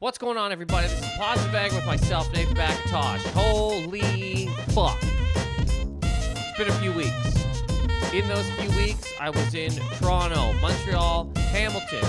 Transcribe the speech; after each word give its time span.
What's 0.00 0.16
going 0.16 0.38
on, 0.38 0.50
everybody? 0.50 0.88
This 0.88 0.98
is 0.98 1.14
Positive 1.18 1.52
Bag 1.52 1.74
with 1.74 1.84
myself, 1.84 2.32
Nathan 2.32 2.56
McIntosh. 2.56 3.20
Holy 3.34 4.46
fuck. 4.70 4.96
It's 6.00 6.56
been 6.56 6.68
a 6.68 6.72
few 6.80 6.90
weeks. 6.92 8.14
In 8.14 8.26
those 8.26 8.48
few 8.52 8.70
weeks, 8.78 9.12
I 9.20 9.28
was 9.28 9.54
in 9.54 9.72
Toronto, 9.98 10.54
Montreal, 10.62 11.30
Hamilton. 11.36 12.00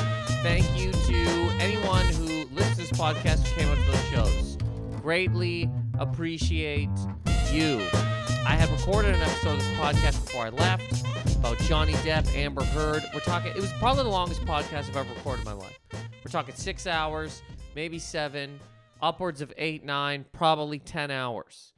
Thank 0.41 0.63
you 0.79 0.93
to 0.93 1.17
anyone 1.59 2.05
who 2.05 2.45
listens 2.55 2.75
to 2.75 2.81
this 2.83 2.91
podcast 2.91 3.45
who 3.45 3.59
came 3.59 3.67
out 3.67 3.77
to 3.77 3.91
those 3.91 4.05
shows. 4.05 4.57
Greatly 5.01 5.69
appreciate 5.99 6.87
you. 7.51 7.81
I 8.45 8.55
had 8.55 8.69
recorded 8.69 9.15
an 9.15 9.21
episode 9.21 9.55
of 9.55 9.59
this 9.59 9.77
podcast 9.77 10.25
before 10.25 10.45
I 10.45 10.49
left 10.49 11.03
about 11.35 11.58
Johnny 11.63 11.91
Depp, 11.95 12.33
Amber 12.38 12.63
Heard. 12.63 13.03
We're 13.13 13.19
talking, 13.19 13.52
it 13.52 13.59
was 13.59 13.73
probably 13.73 14.03
the 14.03 14.09
longest 14.11 14.45
podcast 14.45 14.88
I've 14.88 14.95
ever 14.95 15.13
recorded 15.13 15.45
in 15.45 15.45
my 15.45 15.58
life. 15.61 15.77
We're 16.23 16.31
talking 16.31 16.55
six 16.55 16.88
hours, 16.88 17.41
maybe 17.75 17.99
seven, 17.99 18.59
upwards 19.02 19.41
of 19.41 19.53
eight, 19.57 19.84
nine, 19.84 20.25
probably 20.31 20.80
10 20.80 21.11
hours. 21.11 21.73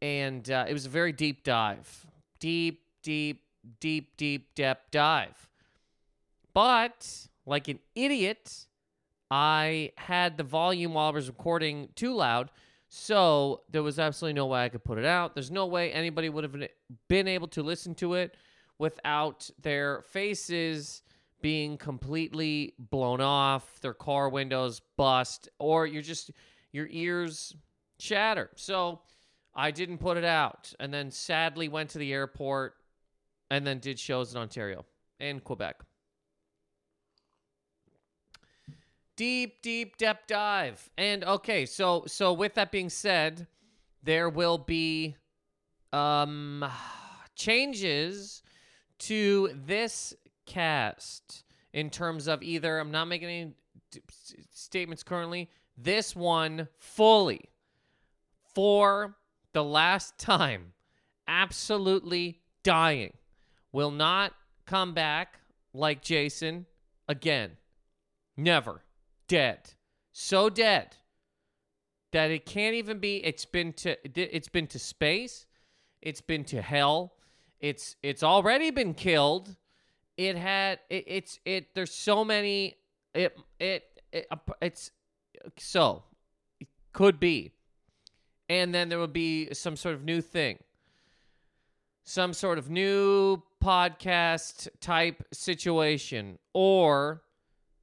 And 0.00 0.48
uh, 0.50 0.66
it 0.68 0.72
was 0.72 0.86
a 0.86 0.88
very 0.88 1.12
deep 1.12 1.42
dive. 1.42 2.06
Deep, 2.38 2.82
deep, 3.02 3.42
deep, 3.80 4.16
deep 4.16 4.54
depth 4.54 4.90
dive. 4.90 5.48
But, 6.54 7.28
like 7.46 7.68
an 7.68 7.80
idiot, 7.94 8.66
I 9.30 9.92
had 9.96 10.36
the 10.36 10.44
volume 10.44 10.94
while 10.94 11.08
I 11.08 11.10
was 11.10 11.28
recording 11.28 11.88
too 11.94 12.14
loud. 12.14 12.50
So 12.88 13.62
there 13.70 13.82
was 13.82 13.98
absolutely 13.98 14.34
no 14.34 14.46
way 14.46 14.64
I 14.64 14.68
could 14.70 14.84
put 14.84 14.98
it 14.98 15.04
out. 15.04 15.34
There's 15.34 15.50
no 15.50 15.66
way 15.66 15.92
anybody 15.92 16.30
would 16.30 16.44
have 16.44 16.56
been 17.08 17.28
able 17.28 17.48
to 17.48 17.62
listen 17.62 17.94
to 17.96 18.14
it 18.14 18.34
without 18.78 19.50
their 19.60 20.02
faces 20.02 21.02
being 21.40 21.76
completely 21.76 22.74
blown 22.78 23.20
off, 23.20 23.80
their 23.80 23.94
car 23.94 24.28
windows 24.28 24.80
bust, 24.96 25.48
or 25.58 25.86
you're 25.86 26.02
just 26.02 26.30
your 26.72 26.88
ears 26.90 27.54
shatter. 27.98 28.50
So 28.56 29.00
I 29.54 29.70
didn't 29.70 29.98
put 29.98 30.16
it 30.16 30.24
out, 30.24 30.72
and 30.80 30.92
then 30.92 31.10
sadly 31.10 31.68
went 31.68 31.90
to 31.90 31.98
the 31.98 32.12
airport, 32.12 32.74
and 33.50 33.66
then 33.66 33.78
did 33.78 33.98
shows 33.98 34.32
in 34.32 34.40
Ontario 34.40 34.84
and 35.20 35.42
Quebec. 35.42 35.76
Deep, 39.16 39.62
deep 39.62 39.96
depth 39.96 40.28
dive, 40.28 40.88
and 40.96 41.24
okay, 41.24 41.66
so 41.66 42.04
so 42.06 42.32
with 42.32 42.54
that 42.54 42.70
being 42.70 42.88
said, 42.88 43.48
there 44.04 44.28
will 44.28 44.58
be 44.58 45.16
um 45.92 46.64
changes 47.34 48.42
to 48.98 49.50
this 49.54 50.14
cast 50.48 51.44
in 51.72 51.90
terms 51.90 52.26
of 52.26 52.42
either 52.42 52.78
I'm 52.78 52.90
not 52.90 53.06
making 53.06 53.28
any 53.28 53.52
statements 54.52 55.02
currently. 55.02 55.48
This 55.76 56.16
one 56.16 56.66
fully 56.78 57.42
for 58.54 59.16
the 59.52 59.62
last 59.62 60.18
time, 60.18 60.72
absolutely 61.28 62.40
dying, 62.64 63.12
will 63.70 63.92
not 63.92 64.32
come 64.66 64.94
back 64.94 65.38
like 65.72 66.02
Jason 66.02 66.66
again. 67.06 67.52
Never. 68.36 68.82
Dead. 69.28 69.74
So 70.12 70.48
dead 70.48 70.96
that 72.12 72.30
it 72.30 72.46
can't 72.46 72.74
even 72.74 72.98
be 72.98 73.16
it's 73.24 73.44
been 73.44 73.72
to 73.72 73.96
it's 74.14 74.48
been 74.48 74.66
to 74.66 74.78
space 74.78 75.46
it's 76.00 76.20
been 76.20 76.44
to 76.44 76.62
hell 76.62 77.12
it's 77.60 77.96
it's 78.02 78.22
already 78.22 78.70
been 78.70 78.94
killed 78.94 79.56
it 80.18 80.36
had 80.36 80.80
it, 80.90 81.04
it's 81.06 81.38
it 81.46 81.74
there's 81.74 81.94
so 81.94 82.24
many 82.24 82.76
it 83.14 83.38
it, 83.58 83.84
it 84.12 84.26
it's 84.60 84.90
so 85.56 86.02
it 86.60 86.68
could 86.92 87.18
be. 87.18 87.52
And 88.50 88.74
then 88.74 88.88
there 88.88 88.98
will 88.98 89.06
be 89.06 89.52
some 89.54 89.76
sort 89.76 89.94
of 89.94 90.04
new 90.04 90.20
thing. 90.20 90.58
Some 92.04 92.32
sort 92.32 92.58
of 92.58 92.70
new 92.70 93.42
podcast 93.62 94.68
type 94.80 95.22
situation. 95.32 96.38
Or 96.52 97.22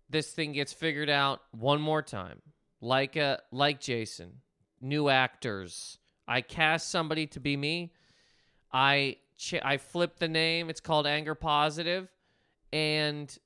this 0.09 0.31
thing 0.31 0.53
gets 0.53 0.73
figured 0.73 1.09
out 1.09 1.41
one 1.51 1.79
more 1.81 2.01
time. 2.01 2.41
Like 2.81 3.15
a 3.15 3.39
like 3.51 3.79
Jason 3.79 4.41
new 4.81 5.07
actors. 5.07 5.99
I 6.27 6.41
cast 6.41 6.89
somebody 6.89 7.27
to 7.27 7.39
be 7.39 7.55
me. 7.55 7.93
I 8.73 9.17
ch- 9.37 9.61
I 9.63 9.77
flip 9.77 10.17
the 10.19 10.27
name. 10.27 10.69
It's 10.69 10.81
called 10.81 11.07
anger 11.07 11.35
positive 11.35 12.09
and 12.75 13.39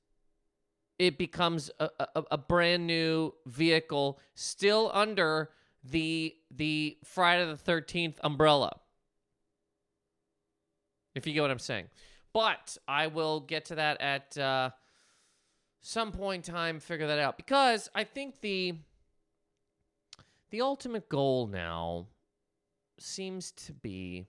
it 0.98 1.20
becomes 1.20 1.70
a, 1.80 1.88
a, 2.00 2.24
a 2.32 2.38
brand 2.38 2.88
new 2.88 3.32
vehicle 3.46 4.20
still 4.34 4.90
under 4.92 5.52
the 5.84 6.36
the 6.50 6.98
Friday 7.04 7.46
the 7.46 7.72
13th 7.72 8.16
umbrella. 8.24 8.80
If 11.14 11.28
you 11.28 11.34
get 11.34 11.42
what 11.42 11.52
I'm 11.52 11.60
saying. 11.60 11.86
But 12.34 12.76
I 12.88 13.06
will 13.08 13.42
get 13.42 13.66
to 13.66 13.76
that 13.76 14.02
at 14.02 14.36
uh, 14.36 14.72
some 15.82 16.12
point 16.12 16.48
in 16.48 16.54
time 16.56 16.80
figure 16.80 17.06
that 17.06 17.20
out. 17.20 17.38
Because 17.38 17.88
I 17.94 18.06
think 18.06 18.42
the 18.42 18.74
the 20.50 20.62
ultimate 20.62 21.08
goal 21.08 21.46
now 21.46 22.08
seems 22.98 23.52
to 23.52 23.74
be 23.74 24.26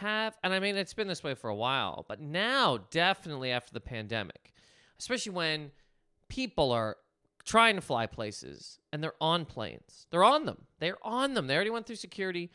have 0.00 0.36
and 0.42 0.52
I 0.52 0.60
mean 0.60 0.76
it's 0.76 0.94
been 0.94 1.08
this 1.08 1.22
way 1.22 1.34
for 1.34 1.48
a 1.48 1.54
while, 1.54 2.04
but 2.08 2.20
now 2.20 2.78
definitely 2.90 3.50
after 3.50 3.72
the 3.72 3.80
pandemic, 3.80 4.52
especially 4.98 5.32
when 5.32 5.70
people 6.28 6.72
are 6.72 6.96
trying 7.44 7.74
to 7.76 7.80
fly 7.80 8.06
places 8.06 8.78
and 8.92 9.02
they're 9.02 9.14
on 9.20 9.44
planes. 9.44 10.06
They're 10.10 10.24
on 10.24 10.46
them. 10.46 10.62
They're 10.78 11.04
on 11.06 11.34
them. 11.34 11.46
They 11.46 11.54
already 11.54 11.70
went 11.70 11.86
through 11.86 11.96
security. 11.96 12.50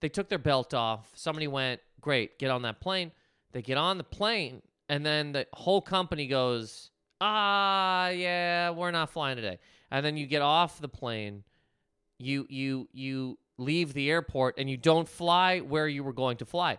They 0.00 0.08
took 0.08 0.28
their 0.28 0.38
belt 0.38 0.72
off. 0.72 1.10
Somebody 1.14 1.46
went, 1.46 1.80
"Great, 2.00 2.38
get 2.38 2.50
on 2.50 2.62
that 2.62 2.80
plane." 2.80 3.12
They 3.52 3.62
get 3.62 3.76
on 3.76 3.98
the 3.98 4.04
plane 4.04 4.62
and 4.90 5.06
then 5.06 5.32
the 5.32 5.46
whole 5.52 5.80
company 5.80 6.26
goes, 6.26 6.90
"Ah, 7.20 8.08
yeah, 8.08 8.70
we're 8.70 8.90
not 8.90 9.10
flying 9.10 9.36
today." 9.36 9.58
And 9.90 10.04
then 10.04 10.16
you 10.16 10.26
get 10.26 10.42
off 10.42 10.80
the 10.80 10.88
plane, 10.88 11.44
you 12.18 12.46
you 12.50 12.88
you 12.92 13.38
leave 13.60 13.92
the 13.92 14.10
airport 14.10 14.58
and 14.58 14.68
you 14.68 14.76
don't 14.76 15.08
fly 15.08 15.60
where 15.60 15.86
you 15.86 16.02
were 16.02 16.12
going 16.12 16.36
to 16.38 16.44
fly, 16.44 16.78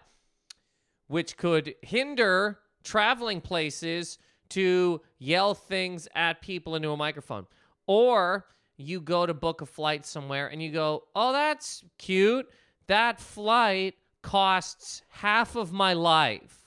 which 1.08 1.38
could 1.38 1.76
hinder 1.82 2.60
traveling 2.84 3.40
places 3.40 4.18
to 4.50 5.00
yell 5.20 5.54
things 5.54 6.08
at 6.16 6.42
people 6.42 6.76
into 6.76 6.90
a 6.90 6.98
microphone. 6.98 7.46
Or 7.88 8.48
you 8.76 9.00
go 9.00 9.26
to 9.26 9.34
book 9.34 9.62
a 9.62 9.66
flight 9.66 10.06
somewhere 10.06 10.48
and 10.48 10.62
you 10.62 10.72
go, 10.72 11.04
"Oh, 11.16 11.32
that's 11.32 11.84
cute. 11.98 12.50
That 12.88 13.20
flight 13.20 13.96
costs 14.22 15.04
half 15.10 15.56
of 15.56 15.72
my 15.72 15.94
life." 15.94 16.62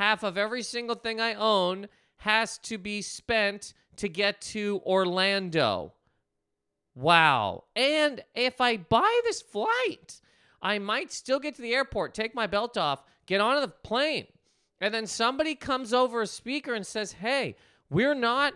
half 0.00 0.22
of 0.22 0.38
every 0.38 0.62
single 0.62 0.96
thing 0.96 1.20
I 1.20 1.34
own 1.34 1.86
has 2.16 2.56
to 2.60 2.78
be 2.78 3.02
spent 3.02 3.74
to 3.96 4.08
get 4.08 4.40
to 4.40 4.80
Orlando. 4.86 5.92
Wow. 6.94 7.64
And 7.76 8.22
if 8.34 8.60
I 8.60 8.76
buy 8.76 9.20
this 9.24 9.42
flight, 9.42 10.20
I 10.62 10.78
might 10.78 11.12
still 11.12 11.38
get 11.38 11.54
to 11.56 11.62
the 11.62 11.74
airport, 11.74 12.14
take 12.14 12.34
my 12.34 12.46
belt 12.46 12.76
off, 12.76 13.04
get 13.26 13.40
onto 13.40 13.60
the 13.60 13.68
plane. 13.68 14.26
And 14.80 14.92
then 14.92 15.06
somebody 15.06 15.54
comes 15.54 15.92
over 15.92 16.22
a 16.22 16.26
speaker 16.26 16.74
and 16.74 16.86
says, 16.86 17.12
Hey, 17.12 17.56
we're 17.90 18.14
not 18.14 18.54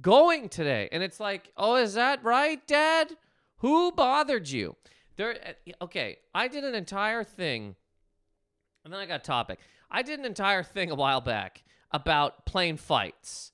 going 0.00 0.48
today. 0.48 0.88
And 0.92 1.02
it's 1.02 1.20
like, 1.20 1.50
Oh, 1.56 1.76
is 1.76 1.94
that 1.94 2.24
right, 2.24 2.64
Dad? 2.66 3.12
Who 3.58 3.92
bothered 3.92 4.48
you? 4.48 4.76
There 5.16 5.36
uh, 5.46 5.84
okay, 5.84 6.18
I 6.34 6.48
did 6.48 6.64
an 6.64 6.74
entire 6.74 7.24
thing 7.24 7.76
and 8.84 8.92
then 8.92 9.00
I 9.00 9.06
got 9.06 9.20
a 9.20 9.24
topic. 9.24 9.58
I 9.90 10.02
did 10.02 10.18
an 10.18 10.26
entire 10.26 10.62
thing 10.62 10.90
a 10.90 10.94
while 10.94 11.20
back 11.20 11.62
about 11.90 12.44
plane 12.44 12.76
fights. 12.76 13.52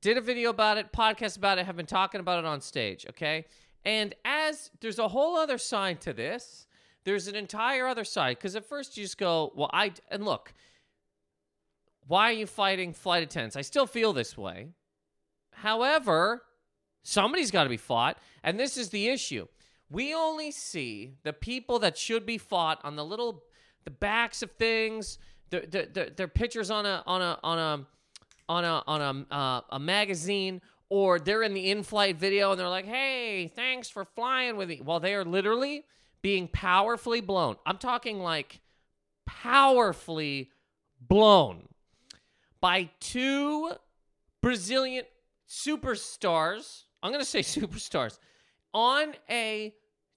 Did 0.00 0.18
a 0.18 0.20
video 0.20 0.50
about 0.50 0.78
it, 0.78 0.92
podcast 0.92 1.36
about 1.36 1.58
it, 1.58 1.66
have 1.66 1.76
been 1.76 1.86
talking 1.86 2.20
about 2.20 2.38
it 2.38 2.44
on 2.44 2.60
stage, 2.60 3.06
okay? 3.10 3.46
And 3.84 4.14
as 4.24 4.70
there's 4.80 4.98
a 4.98 5.08
whole 5.08 5.36
other 5.36 5.58
side 5.58 6.00
to 6.02 6.12
this, 6.12 6.66
there's 7.04 7.28
an 7.28 7.36
entire 7.36 7.86
other 7.86 8.04
side. 8.04 8.38
Because 8.38 8.56
at 8.56 8.64
first 8.64 8.96
you 8.96 9.04
just 9.04 9.18
go, 9.18 9.52
well, 9.54 9.70
I, 9.72 9.92
and 10.10 10.24
look, 10.24 10.54
why 12.06 12.30
are 12.30 12.34
you 12.34 12.46
fighting 12.46 12.92
flight 12.92 13.22
attendants? 13.22 13.56
I 13.56 13.62
still 13.62 13.86
feel 13.86 14.12
this 14.12 14.36
way. 14.36 14.68
However, 15.52 16.42
somebody's 17.02 17.50
got 17.50 17.64
to 17.64 17.70
be 17.70 17.76
fought. 17.76 18.18
And 18.42 18.58
this 18.58 18.76
is 18.76 18.90
the 18.90 19.08
issue. 19.08 19.46
We 19.90 20.14
only 20.14 20.50
see 20.50 21.14
the 21.22 21.32
people 21.32 21.78
that 21.80 21.96
should 21.96 22.26
be 22.26 22.38
fought 22.38 22.80
on 22.84 22.96
the 22.96 23.04
little, 23.04 23.44
the 23.84 23.90
backs 23.90 24.42
of 24.42 24.50
things, 24.52 25.18
their, 25.50 25.62
their, 25.62 25.86
their, 25.86 26.10
their 26.10 26.28
pictures 26.28 26.70
on 26.70 26.86
a, 26.86 27.02
on 27.06 27.22
a, 27.22 27.38
on 27.42 27.58
a, 27.58 27.86
on 28.48 28.64
a, 28.64 28.82
on 28.86 29.26
a, 29.30 29.34
uh, 29.34 29.60
a 29.70 29.78
magazine 29.78 30.60
or 30.94 31.18
they're 31.18 31.42
in 31.42 31.54
the 31.54 31.70
in-flight 31.70 32.16
video 32.16 32.52
and 32.52 32.60
they're 32.60 32.68
like, 32.68 32.86
"Hey, 32.86 33.48
thanks 33.48 33.88
for 33.88 34.04
flying 34.04 34.56
with 34.56 34.68
me." 34.68 34.80
While 34.80 35.00
they 35.00 35.14
are 35.14 35.24
literally 35.24 35.84
being 36.22 36.48
powerfully 36.48 37.20
blown. 37.20 37.56
I'm 37.66 37.78
talking 37.78 38.20
like 38.20 38.60
powerfully 39.26 40.50
blown 41.00 41.68
by 42.60 42.90
two 43.00 43.72
Brazilian 44.40 45.04
superstars 45.48 46.84
I'm 47.04 47.12
gonna 47.12 47.24
say 47.24 47.40
superstars 47.42 48.18
on 48.72 49.14
a 49.30 49.74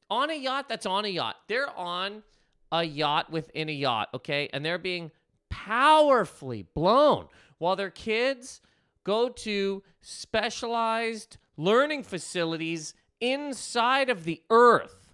on 0.09 0.31
a 0.31 0.33
yacht 0.33 0.69
that's 0.69 0.85
on 0.85 1.03
a 1.03 1.09
yacht. 1.09 1.35
They're 1.47 1.69
on 1.77 2.23
a 2.71 2.83
yacht 2.83 3.30
within 3.30 3.68
a 3.68 3.73
yacht, 3.73 4.09
okay? 4.13 4.50
And 4.53 4.63
they're 4.63 4.77
being 4.77 5.12
powerfully 5.50 6.63
blown 6.63 7.27
while 7.57 7.75
their 7.75 7.89
kids 7.91 8.62
go 9.07 9.30
to 9.30 9.81
specialized 10.01 11.38
learning 11.56 12.04
facilities 12.04 12.94
inside 13.21 14.09
of 14.09 14.25
the 14.25 14.44
earth. 14.50 15.13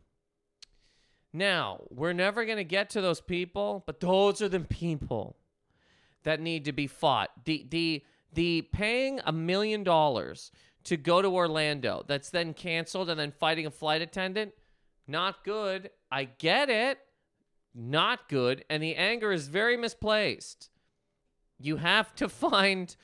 Now, 1.31 1.81
we're 1.91 2.13
never 2.13 2.43
going 2.43 2.57
to 2.57 2.63
get 2.63 2.89
to 2.91 3.01
those 3.01 3.21
people, 3.21 3.83
but 3.85 3.99
those 3.99 4.41
are 4.41 4.49
the 4.49 4.59
people 4.59 5.37
that 6.23 6.41
need 6.41 6.65
to 6.65 6.71
be 6.71 6.87
fought. 6.87 7.29
The 7.45 7.67
the 7.69 8.03
the 8.33 8.63
paying 8.73 9.21
a 9.25 9.31
million 9.31 9.83
dollars 9.83 10.51
to 10.85 10.97
go 10.97 11.21
to 11.21 11.27
Orlando 11.27 12.03
that's 12.07 12.31
then 12.31 12.55
canceled 12.55 13.11
and 13.11 13.19
then 13.19 13.31
fighting 13.31 13.67
a 13.67 13.71
flight 13.71 14.01
attendant, 14.01 14.53
not 15.07 15.43
good. 15.43 15.91
I 16.11 16.25
get 16.25 16.69
it. 16.69 16.97
Not 17.75 18.27
good. 18.27 18.65
And 18.69 18.81
the 18.81 18.95
anger 18.95 19.31
is 19.31 19.47
very 19.47 19.77
misplaced. 19.77 20.71
You 21.59 21.77
have 21.77 22.15
to 22.15 22.27
find 22.47 22.95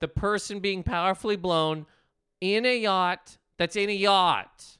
the 0.00 0.08
person 0.08 0.60
being 0.60 0.82
powerfully 0.82 1.36
blown 1.36 1.86
in 2.40 2.64
a 2.66 2.78
yacht 2.78 3.38
that's 3.58 3.76
in 3.76 3.88
a 3.88 3.94
yacht. 3.94 4.78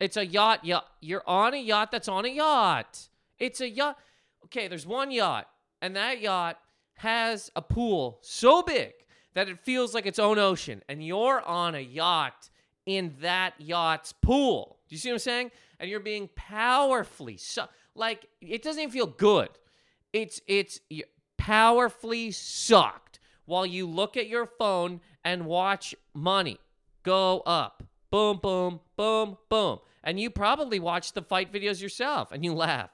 It's 0.00 0.16
a 0.16 0.26
yacht. 0.26 0.64
yacht. 0.64 0.86
You're 1.00 1.24
on 1.26 1.54
a 1.54 1.58
yacht 1.58 1.90
that's 1.90 2.08
on 2.08 2.24
a 2.24 2.28
yacht. 2.28 3.08
It's 3.38 3.60
a 3.60 3.68
yacht. 3.68 3.96
Okay, 4.44 4.68
there's 4.68 4.86
one 4.86 5.10
yacht, 5.10 5.48
and 5.82 5.96
that 5.96 6.20
yacht 6.20 6.58
has 6.94 7.50
a 7.56 7.62
pool 7.62 8.18
so 8.22 8.62
big 8.62 8.92
that 9.34 9.48
it 9.48 9.58
feels 9.60 9.94
like 9.94 10.06
its 10.06 10.18
own 10.18 10.38
ocean, 10.38 10.82
and 10.88 11.04
you're 11.04 11.40
on 11.42 11.74
a 11.74 11.80
yacht 11.80 12.50
in 12.86 13.14
that 13.20 13.54
yacht's 13.58 14.12
pool. 14.12 14.78
Do 14.88 14.94
you 14.94 14.98
see 14.98 15.10
what 15.10 15.14
I'm 15.14 15.18
saying? 15.20 15.50
And 15.80 15.90
you're 15.90 16.00
being 16.00 16.28
powerfully 16.34 17.36
so 17.36 17.66
like 17.94 18.26
it 18.40 18.62
doesn't 18.62 18.80
even 18.80 18.92
feel 18.92 19.06
good. 19.06 19.50
It's 20.12 20.40
it's 20.46 20.80
powerfully 21.36 22.30
sucked 22.30 23.07
while 23.48 23.64
you 23.64 23.86
look 23.86 24.16
at 24.18 24.28
your 24.28 24.44
phone 24.44 25.00
and 25.24 25.46
watch 25.46 25.94
money 26.14 26.58
go 27.02 27.40
up. 27.46 27.82
Boom, 28.10 28.38
boom, 28.42 28.80
boom, 28.94 29.38
boom. 29.48 29.78
And 30.04 30.20
you 30.20 30.28
probably 30.28 30.78
watch 30.78 31.14
the 31.14 31.22
fight 31.22 31.50
videos 31.50 31.80
yourself 31.80 32.30
and 32.30 32.44
you 32.44 32.52
laugh. 32.52 32.90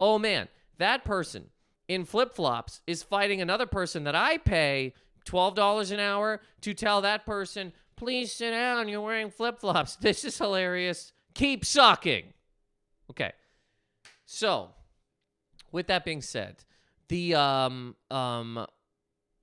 Oh 0.00 0.18
man, 0.18 0.48
that 0.78 1.04
person 1.04 1.50
in 1.88 2.06
flip 2.06 2.34
flops 2.34 2.80
is 2.86 3.02
fighting 3.02 3.42
another 3.42 3.66
person 3.66 4.04
that 4.04 4.14
I 4.14 4.38
pay 4.38 4.94
$12 5.26 5.92
an 5.92 6.00
hour 6.00 6.40
to 6.62 6.72
tell 6.72 7.02
that 7.02 7.26
person, 7.26 7.72
please 7.96 8.32
sit 8.32 8.52
down, 8.52 8.88
you're 8.88 9.02
wearing 9.02 9.30
flip 9.30 9.60
flops. 9.60 9.96
This 10.00 10.24
is 10.24 10.38
hilarious. 10.38 11.12
Keep 11.34 11.66
sucking. 11.66 12.32
Okay. 13.10 13.32
So, 14.24 14.70
with 15.70 15.86
that 15.88 16.04
being 16.06 16.22
said, 16.22 16.64
the 17.08 17.34
um 17.34 17.94
um 18.10 18.66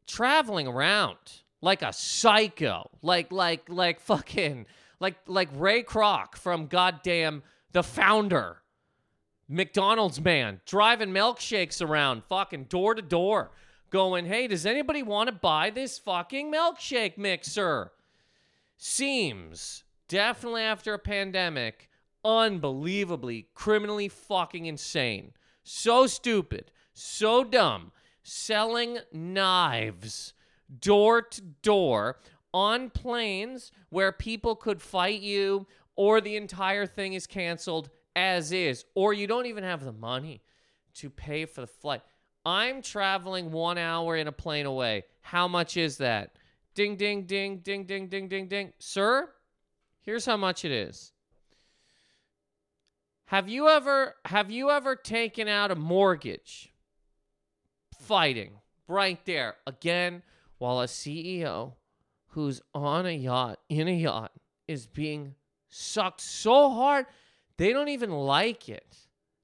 traveling 0.08 0.68
around 0.68 1.18
like 1.62 1.82
a 1.82 1.94
psycho, 1.94 2.90
like 3.02 3.32
like 3.32 3.70
like 3.70 4.00
fucking 4.00 4.66
like 5.00 5.16
like 5.28 5.50
Ray 5.54 5.84
Kroc 5.84 6.36
from 6.36 6.68
goddamn 6.68 7.44
the 7.72 7.84
founder, 7.84 8.62
McDonald's 9.48 10.22
man, 10.22 10.62
driving 10.66 11.10
milkshakes 11.10 11.86
around, 11.86 12.24
fucking 12.24 12.66
door 12.66 12.96
to 12.96 13.02
door, 13.02 13.52
going, 13.90 14.26
"Hey, 14.26 14.48
does 14.48 14.66
anybody 14.66 15.04
want 15.04 15.28
to 15.28 15.36
buy 15.36 15.70
this 15.70 15.98
fucking 16.00 16.52
milkshake 16.52 17.18
mixer?" 17.18 17.92
Seems 18.78 19.84
definitely 20.08 20.62
after 20.62 20.94
a 20.94 21.00
pandemic, 21.00 21.90
unbelievably 22.24 23.48
criminally 23.54 24.08
fucking 24.08 24.66
insane. 24.66 25.34
So 25.64 26.06
stupid, 26.08 26.72
so 26.94 27.44
dumb, 27.44 27.92
selling 28.26 28.98
knives 29.14 30.34
door 30.80 31.22
to 31.22 31.42
door 31.62 32.20
on 32.52 32.90
planes 32.90 33.72
where 33.90 34.12
people 34.12 34.56
could 34.56 34.82
fight 34.82 35.22
you 35.22 35.68
or 35.96 36.20
the 36.20 36.36
entire 36.36 36.88
thing 36.88 37.14
is 37.14 37.28
canceled 37.28 37.90
as 38.16 38.52
is 38.52 38.84
or 38.96 39.14
you 39.14 39.28
don't 39.28 39.46
even 39.46 39.64
have 39.64 39.84
the 39.84 39.92
money 39.92 40.42
to 40.96 41.10
pay 41.10 41.46
for 41.46 41.62
the 41.62 41.68
flight. 41.68 42.02
I'm 42.46 42.82
traveling 42.82 43.52
1 43.52 43.78
hour 43.78 44.16
in 44.18 44.28
a 44.28 44.32
plane 44.32 44.66
away. 44.66 45.04
How 45.22 45.48
much 45.48 45.78
is 45.78 45.98
that? 45.98 46.36
Ding 46.74 46.96
ding 46.96 47.26
ding 47.26 47.60
ding 47.60 47.86
ding 47.86 48.08
ding 48.08 48.28
ding 48.28 48.48
ding. 48.48 48.74
Sir, 48.80 49.30
here's 50.02 50.26
how 50.26 50.38
much 50.38 50.66
it 50.66 50.72
is. 50.72 51.12
Have 53.26 53.50
you 53.50 53.68
ever 53.70 54.16
have 54.26 54.50
you 54.50 54.72
ever 54.72 54.96
taken 54.96 55.48
out 55.48 55.72
a 55.72 55.76
mortgage 55.76 56.72
fighting 58.00 58.52
right 58.88 59.20
there 59.26 59.56
again 59.66 60.22
while 60.58 60.82
a 60.82 60.86
CEO 60.86 61.74
who's 62.30 62.62
on 62.74 63.06
a 63.06 63.12
yacht 63.12 63.60
in 63.70 63.88
a 63.88 63.96
yacht 63.96 64.32
is 64.68 64.88
being 64.88 65.36
sucked 65.70 66.22
so 66.22 66.70
hard 66.72 67.06
they 67.58 67.72
don't 67.72 67.90
even 67.90 68.12
like 68.12 68.70
it. 68.70 68.98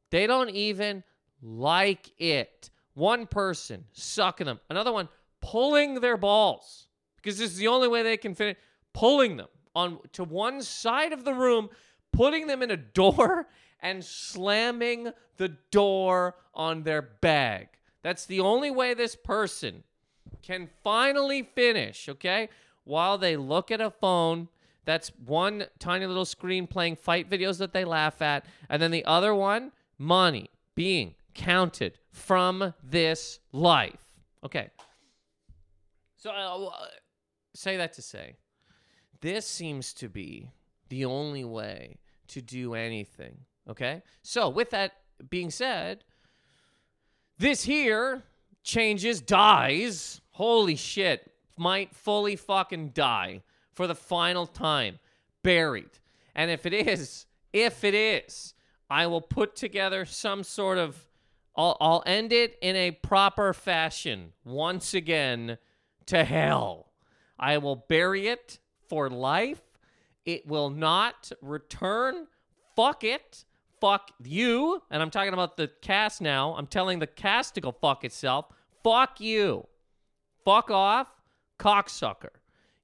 They 0.09 0.27
don't 0.27 0.49
even 0.49 1.03
like 1.41 2.11
it. 2.19 2.69
One 2.93 3.25
person 3.25 3.85
sucking 3.93 4.47
them, 4.47 4.59
another 4.69 4.91
one 4.91 5.07
pulling 5.41 6.01
their 6.01 6.17
balls 6.17 6.87
because 7.15 7.37
this 7.37 7.51
is 7.51 7.57
the 7.57 7.67
only 7.67 7.87
way 7.87 8.03
they 8.03 8.17
can 8.17 8.35
finish 8.35 8.57
pulling 8.93 9.37
them 9.37 9.47
on 9.73 9.99
to 10.13 10.23
one 10.23 10.61
side 10.61 11.13
of 11.13 11.23
the 11.23 11.33
room, 11.33 11.69
putting 12.11 12.47
them 12.47 12.61
in 12.61 12.71
a 12.71 12.77
door 12.77 13.47
and 13.79 14.03
slamming 14.03 15.11
the 15.37 15.49
door 15.71 16.35
on 16.53 16.83
their 16.83 17.01
bag. 17.01 17.69
That's 18.01 18.25
the 18.25 18.39
only 18.39 18.71
way 18.71 18.93
this 18.93 19.15
person 19.15 19.83
can 20.41 20.69
finally 20.83 21.43
finish, 21.43 22.09
okay? 22.09 22.49
While 22.83 23.17
they 23.17 23.37
look 23.37 23.71
at 23.71 23.81
a 23.81 23.91
phone 23.91 24.47
that's 24.85 25.11
one 25.25 25.65
tiny 25.77 26.07
little 26.07 26.25
screen 26.25 26.65
playing 26.65 26.95
fight 26.95 27.29
videos 27.29 27.59
that 27.59 27.73
they 27.73 27.85
laugh 27.85 28.21
at, 28.21 28.45
and 28.69 28.81
then 28.81 28.91
the 28.91 29.05
other 29.05 29.35
one, 29.35 29.71
money 29.99 30.49
being 30.73 31.13
counted 31.35 31.99
from 32.09 32.73
this 32.83 33.39
life. 33.51 34.19
Okay. 34.43 34.69
So, 36.17 36.31
uh, 36.31 36.33
I'll 36.33 36.75
uh, 36.75 36.85
say 37.53 37.77
that 37.77 37.93
to 37.93 38.01
say, 38.01 38.35
this 39.21 39.47
seems 39.47 39.93
to 39.93 40.09
be 40.09 40.49
the 40.89 41.05
only 41.05 41.43
way 41.43 41.97
to 42.29 42.41
do 42.41 42.73
anything 42.73 43.45
Okay. 43.69 44.01
So, 44.21 44.49
with 44.49 44.69
that 44.71 44.93
being 45.29 45.51
said, 45.51 46.03
this 47.41 47.63
here 47.63 48.21
changes, 48.63 49.19
dies. 49.19 50.21
Holy 50.31 50.75
shit. 50.75 51.31
Might 51.57 51.95
fully 51.95 52.35
fucking 52.35 52.89
die 52.89 53.41
for 53.73 53.87
the 53.87 53.95
final 53.95 54.45
time. 54.45 54.99
Buried. 55.43 55.89
And 56.35 56.51
if 56.51 56.65
it 56.65 56.73
is, 56.73 57.25
if 57.51 57.83
it 57.83 57.95
is, 57.95 58.53
I 58.89 59.07
will 59.07 59.21
put 59.21 59.55
together 59.55 60.05
some 60.05 60.43
sort 60.43 60.77
of. 60.77 61.07
I'll, 61.55 61.77
I'll 61.81 62.03
end 62.05 62.31
it 62.31 62.57
in 62.61 62.75
a 62.75 62.91
proper 62.91 63.53
fashion 63.53 64.31
once 64.45 64.93
again 64.93 65.57
to 66.05 66.23
hell. 66.23 66.91
I 67.37 67.57
will 67.57 67.75
bury 67.75 68.27
it 68.27 68.59
for 68.87 69.09
life. 69.09 69.61
It 70.25 70.47
will 70.47 70.69
not 70.69 71.31
return. 71.41 72.27
Fuck 72.75 73.03
it 73.03 73.45
fuck 73.81 74.11
you. 74.23 74.81
And 74.89 75.01
I'm 75.01 75.09
talking 75.09 75.33
about 75.33 75.57
the 75.57 75.69
cast 75.81 76.21
now. 76.21 76.55
I'm 76.55 76.67
telling 76.67 76.99
the 76.99 77.07
cast 77.07 77.55
to 77.55 77.61
go 77.61 77.71
fuck 77.71 78.05
itself. 78.05 78.45
Fuck 78.83 79.19
you. 79.19 79.67
Fuck 80.45 80.71
off, 80.71 81.07
cocksucker. 81.59 82.29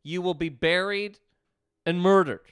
You 0.04 0.22
will 0.22 0.34
be 0.34 0.50
buried 0.50 1.20
and 1.86 2.02
murdered. 2.02 2.52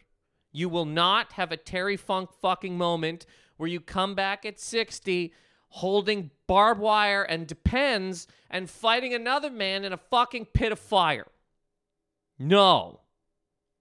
You 0.52 0.70
will 0.70 0.86
not 0.86 1.34
have 1.34 1.52
a 1.52 1.58
Terry 1.58 1.98
Funk 1.98 2.30
fucking 2.42 2.78
moment 2.78 3.26
where 3.58 3.70
you 3.70 3.80
come 3.80 4.16
back 4.16 4.46
at 4.46 4.60
60 4.60 5.34
holding 5.70 6.32
barbed 6.48 6.80
wire 6.80 7.24
and 7.24 7.48
depends 7.48 8.28
and 8.50 8.70
fighting 8.70 9.14
another 9.14 9.50
man 9.50 9.84
in 9.84 9.92
a 9.92 9.98
fucking 9.98 10.46
pit 10.46 10.72
of 10.72 10.80
fire. 10.80 11.28
No. 12.40 13.02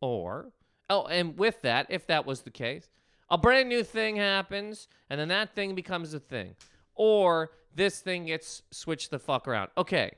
Or, 0.00 0.50
oh, 0.90 1.04
and 1.06 1.38
with 1.38 1.62
that, 1.62 1.86
if 1.88 2.06
that 2.08 2.26
was 2.26 2.42
the 2.42 2.50
case, 2.50 2.88
a 3.30 3.38
brand 3.38 3.68
new 3.68 3.82
thing 3.82 4.16
happens, 4.16 4.88
and 5.10 5.20
then 5.20 5.28
that 5.28 5.54
thing 5.54 5.74
becomes 5.74 6.14
a 6.14 6.20
thing. 6.20 6.54
Or 6.94 7.50
this 7.74 8.00
thing 8.00 8.26
gets 8.26 8.62
switched 8.70 9.10
the 9.10 9.18
fuck 9.18 9.48
around. 9.48 9.70
Okay, 9.76 10.12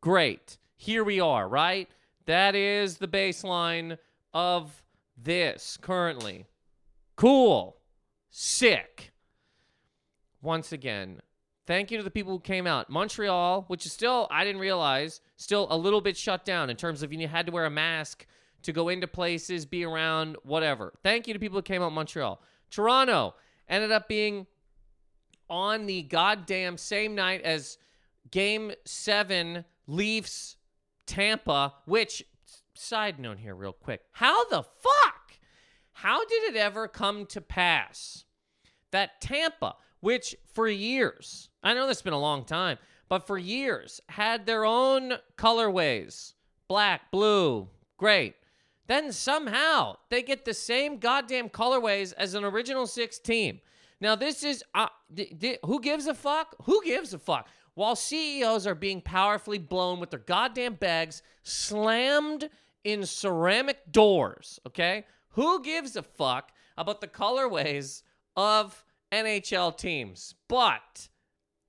great. 0.00 0.58
Here 0.76 1.04
we 1.04 1.20
are, 1.20 1.48
right? 1.48 1.88
That 2.26 2.54
is 2.54 2.98
the 2.98 3.08
baseline 3.08 3.98
of 4.32 4.82
this 5.16 5.76
currently. 5.80 6.46
Cool. 7.16 7.76
Sick. 8.30 9.12
Once 10.42 10.72
again, 10.72 11.20
thank 11.66 11.90
you 11.90 11.96
to 11.96 12.04
the 12.04 12.10
people 12.10 12.32
who 12.32 12.40
came 12.40 12.66
out. 12.66 12.90
Montreal, 12.90 13.64
which 13.68 13.86
is 13.86 13.92
still, 13.92 14.26
I 14.30 14.44
didn't 14.44 14.60
realize, 14.60 15.20
still 15.36 15.66
a 15.70 15.76
little 15.76 16.00
bit 16.00 16.16
shut 16.16 16.44
down 16.44 16.68
in 16.68 16.76
terms 16.76 17.02
of 17.02 17.12
you 17.12 17.28
had 17.28 17.46
to 17.46 17.52
wear 17.52 17.64
a 17.64 17.70
mask 17.70 18.26
to 18.64 18.72
go 18.72 18.88
into 18.88 19.06
places, 19.06 19.64
be 19.64 19.84
around, 19.84 20.36
whatever. 20.42 20.92
Thank 21.02 21.26
you 21.26 21.34
to 21.34 21.40
people 21.40 21.58
who 21.58 21.62
came 21.62 21.82
out 21.82 21.92
Montreal. 21.92 22.42
Toronto 22.70 23.34
ended 23.68 23.92
up 23.92 24.08
being 24.08 24.46
on 25.48 25.86
the 25.86 26.02
goddamn 26.02 26.76
same 26.76 27.14
night 27.14 27.42
as 27.42 27.78
game 28.30 28.72
seven 28.84 29.64
Leafs 29.86 30.56
Tampa, 31.06 31.74
which, 31.84 32.24
side 32.74 33.20
note 33.20 33.38
here, 33.38 33.54
real 33.54 33.72
quick. 33.72 34.00
How 34.12 34.44
the 34.48 34.62
fuck? 34.62 35.38
How 35.92 36.24
did 36.24 36.44
it 36.44 36.56
ever 36.56 36.88
come 36.88 37.26
to 37.26 37.40
pass 37.40 38.24
that 38.90 39.20
Tampa, 39.20 39.76
which 40.00 40.34
for 40.52 40.68
years, 40.68 41.50
I 41.62 41.74
know 41.74 41.86
this 41.86 41.98
has 41.98 42.02
been 42.02 42.12
a 42.12 42.20
long 42.20 42.44
time, 42.44 42.78
but 43.08 43.26
for 43.26 43.36
years 43.36 44.00
had 44.08 44.46
their 44.46 44.64
own 44.64 45.14
colorways 45.36 46.32
black, 46.68 47.10
blue, 47.10 47.68
great. 47.96 48.34
Then 48.86 49.12
somehow 49.12 49.96
they 50.10 50.22
get 50.22 50.44
the 50.44 50.54
same 50.54 50.98
goddamn 50.98 51.48
colorways 51.48 52.12
as 52.16 52.34
an 52.34 52.44
original 52.44 52.86
six 52.86 53.18
team. 53.18 53.60
Now, 54.00 54.14
this 54.14 54.42
is 54.42 54.62
uh, 54.74 54.88
who 55.64 55.80
gives 55.80 56.06
a 56.06 56.14
fuck? 56.14 56.54
Who 56.64 56.82
gives 56.84 57.14
a 57.14 57.18
fuck? 57.18 57.48
While 57.74 57.96
CEOs 57.96 58.66
are 58.66 58.74
being 58.74 59.00
powerfully 59.00 59.58
blown 59.58 59.98
with 59.98 60.10
their 60.10 60.20
goddamn 60.20 60.74
bags 60.74 61.22
slammed 61.42 62.50
in 62.84 63.06
ceramic 63.06 63.90
doors, 63.90 64.60
okay? 64.66 65.06
Who 65.30 65.62
gives 65.62 65.96
a 65.96 66.02
fuck 66.02 66.52
about 66.76 67.00
the 67.00 67.08
colorways 67.08 68.02
of 68.36 68.84
NHL 69.10 69.76
teams? 69.76 70.34
But, 70.48 71.08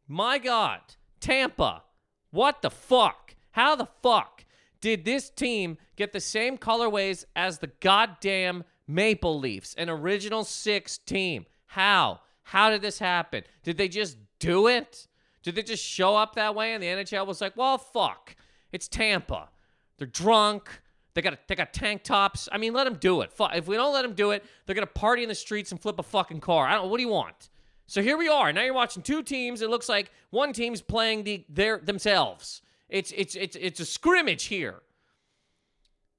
my 0.07 0.38
God, 0.38 0.81
Tampa, 1.19 1.84
what 2.29 2.62
the 2.62 2.69
fuck? 2.69 3.36
How 3.51 3.75
the 3.75 3.88
fuck 4.03 4.45
did 4.86 5.04
this 5.04 5.32
team 5.32 5.80
get 5.96 6.13
the 6.13 6.20
same 6.20 6.60
colorways 6.60 7.25
as 7.36 7.58
the 7.58 7.72
goddamn 7.80 8.63
Maple 8.88 9.39
Leafs, 9.39 9.74
an 9.80 9.89
original 9.89 10.44
six 10.44 11.00
team? 11.00 11.48
How? 11.65 12.20
How 12.44 12.70
did 12.70 12.84
this 12.84 13.00
happen? 13.00 13.46
Did 13.63 13.77
they 13.77 13.88
just 13.88 14.15
do 14.38 14.68
it? 14.68 15.08
Did 15.42 15.56
they 15.56 15.63
just 15.63 15.84
show 15.84 16.15
up 16.15 16.36
that 16.36 16.54
way 16.54 16.75
and 16.75 16.84
the 16.84 16.88
NHL 16.88 17.25
was 17.25 17.42
like, 17.42 17.58
well, 17.58 17.80
fuck. 17.80 18.36
It's 18.72 18.88
Tampa. 18.88 19.50
They're 19.98 20.06
drunk. 20.06 20.70
They 21.15 21.24
got 21.24 21.39
they 21.48 21.56
got 21.56 21.74
tank 21.74 22.04
tops. 22.04 22.48
I 22.51 22.60
mean, 22.60 22.74
let 22.74 22.84
them 22.84 22.98
do 22.98 23.22
it. 23.22 23.32
If 23.56 23.65
we 23.65 23.77
don't 23.77 23.92
let 23.92 24.04
them 24.04 24.13
do 24.13 24.32
it, 24.32 24.46
they're 24.68 24.75
gonna 24.75 24.86
party 24.86 25.24
in 25.24 25.30
the 25.30 25.34
streets 25.34 25.72
and 25.72 25.82
flip 25.82 25.98
a 25.98 26.04
fucking 26.04 26.42
car. 26.42 26.68
I 26.68 26.75
don't. 26.75 26.92
What 26.92 26.98
do 26.98 27.04
you 27.04 27.10
want? 27.10 27.50
So 27.88 28.04
here 28.04 28.18
we 28.18 28.27
are. 28.27 28.54
Now 28.54 28.62
you're 28.62 28.74
watching 28.75 29.01
two 29.01 29.24
teams. 29.24 29.63
It 29.63 29.72
looks 29.72 29.89
like 29.89 30.12
one 30.30 30.54
team's 30.54 30.84
playing 30.84 31.24
the 31.24 31.44
their 31.50 31.80
themselves. 31.80 32.62
It's 32.89 33.12
it's 33.15 33.36
it's 33.36 33.56
it's 33.56 33.80
a 33.80 33.86
scrimmage 33.86 34.46
here. 34.46 34.82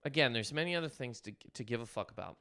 Again, 0.04 0.32
there's 0.32 0.52
many 0.52 0.74
other 0.74 0.88
things 0.88 1.20
to 1.22 1.32
to 1.54 1.64
give 1.64 1.80
a 1.80 1.86
fuck 1.86 2.10
about. 2.10 2.36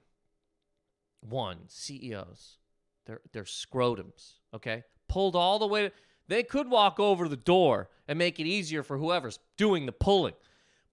One, 1.21 1.59
CEOs. 1.67 2.57
They're 3.05 3.21
they're 3.31 3.43
scrotums, 3.43 4.39
okay? 4.53 4.83
Pulled 5.07 5.35
all 5.35 5.59
the 5.59 5.67
way 5.67 5.89
to, 5.89 5.91
they 6.27 6.43
could 6.43 6.69
walk 6.69 6.99
over 6.99 7.27
the 7.27 7.35
door 7.35 7.89
and 8.07 8.17
make 8.17 8.39
it 8.39 8.47
easier 8.47 8.83
for 8.83 8.97
whoever's 8.97 9.39
doing 9.57 9.85
the 9.85 9.91
pulling. 9.91 10.33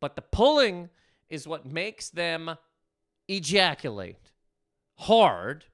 But 0.01 0.17
the 0.17 0.23
pulling 0.23 0.91
is 1.29 1.47
what 1.47 1.65
makes 1.65 2.11
them 2.11 2.57
ejaculate 3.29 4.33
hard 4.97 5.65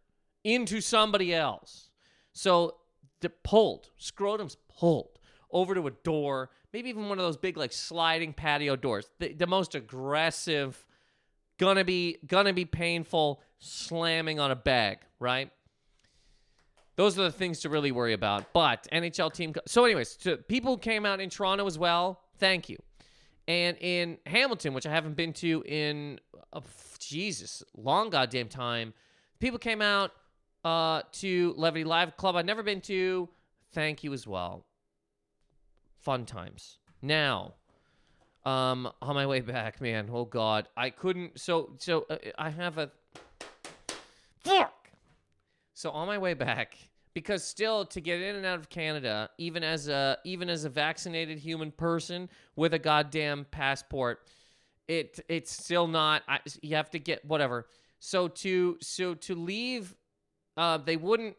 into 0.44 0.80
somebody 0.80 1.34
else. 1.34 1.90
So 2.32 2.76
the 3.20 3.30
pulled, 3.30 3.90
scrotum's 3.98 4.56
pulled 4.68 5.18
over 5.50 5.74
to 5.74 5.86
a 5.86 5.90
door, 5.90 6.50
maybe 6.72 6.88
even 6.88 7.08
one 7.08 7.18
of 7.18 7.24
those 7.24 7.36
big 7.36 7.56
like 7.56 7.72
sliding 7.72 8.32
patio 8.32 8.76
doors. 8.76 9.08
The, 9.18 9.32
the 9.32 9.46
most 9.46 9.74
aggressive, 9.74 10.86
gonna 11.58 11.84
be 11.84 12.18
gonna 12.26 12.52
be 12.52 12.64
painful 12.64 13.40
slamming 13.58 14.38
on 14.40 14.50
a 14.50 14.56
bag, 14.56 14.98
right? 15.18 15.50
Those 16.96 17.16
are 17.16 17.22
the 17.22 17.32
things 17.32 17.60
to 17.60 17.68
really 17.68 17.92
worry 17.92 18.12
about. 18.12 18.52
But 18.52 18.88
NHL 18.92 19.32
team. 19.32 19.54
So, 19.66 19.84
anyways, 19.84 20.16
to 20.16 20.36
people 20.36 20.76
came 20.76 21.06
out 21.06 21.20
in 21.20 21.30
Toronto 21.30 21.66
as 21.66 21.78
well, 21.78 22.20
thank 22.38 22.68
you. 22.68 22.76
And 23.46 23.76
in 23.80 24.18
Hamilton, 24.26 24.74
which 24.74 24.84
I 24.84 24.90
haven't 24.90 25.16
been 25.16 25.32
to 25.34 25.62
in 25.64 26.18
uh, 26.52 26.60
Jesus 26.98 27.62
long 27.76 28.10
goddamn 28.10 28.48
time, 28.48 28.94
people 29.38 29.58
came 29.60 29.80
out 29.80 30.10
uh, 30.64 31.02
to 31.12 31.54
Levity 31.56 31.84
Live 31.84 32.16
Club. 32.16 32.36
I've 32.36 32.44
never 32.44 32.62
been 32.62 32.80
to. 32.82 33.28
Thank 33.72 34.02
you 34.02 34.12
as 34.12 34.26
well. 34.26 34.64
Fun 36.08 36.24
times. 36.24 36.78
Now, 37.02 37.52
um, 38.46 38.90
on 39.02 39.14
my 39.14 39.26
way 39.26 39.42
back, 39.42 39.78
man. 39.82 40.08
Oh 40.10 40.24
God, 40.24 40.66
I 40.74 40.88
couldn't. 40.88 41.38
So, 41.38 41.74
so 41.76 42.06
uh, 42.08 42.16
I 42.38 42.48
have 42.48 42.78
a 42.78 42.90
fuck. 44.38 44.88
So 45.74 45.90
on 45.90 46.06
my 46.06 46.16
way 46.16 46.32
back, 46.32 46.78
because 47.12 47.44
still 47.44 47.84
to 47.84 48.00
get 48.00 48.22
in 48.22 48.36
and 48.36 48.46
out 48.46 48.58
of 48.58 48.70
Canada, 48.70 49.28
even 49.36 49.62
as 49.62 49.88
a 49.88 50.16
even 50.24 50.48
as 50.48 50.64
a 50.64 50.70
vaccinated 50.70 51.38
human 51.38 51.70
person 51.70 52.30
with 52.56 52.72
a 52.72 52.78
goddamn 52.78 53.44
passport, 53.50 54.20
it 54.86 55.20
it's 55.28 55.52
still 55.52 55.86
not. 55.86 56.22
I, 56.26 56.38
you 56.62 56.76
have 56.76 56.88
to 56.92 56.98
get 56.98 57.22
whatever. 57.26 57.66
So 57.98 58.28
to 58.28 58.78
so 58.80 59.12
to 59.12 59.34
leave, 59.34 59.94
uh, 60.56 60.78
they 60.78 60.96
wouldn't. 60.96 61.36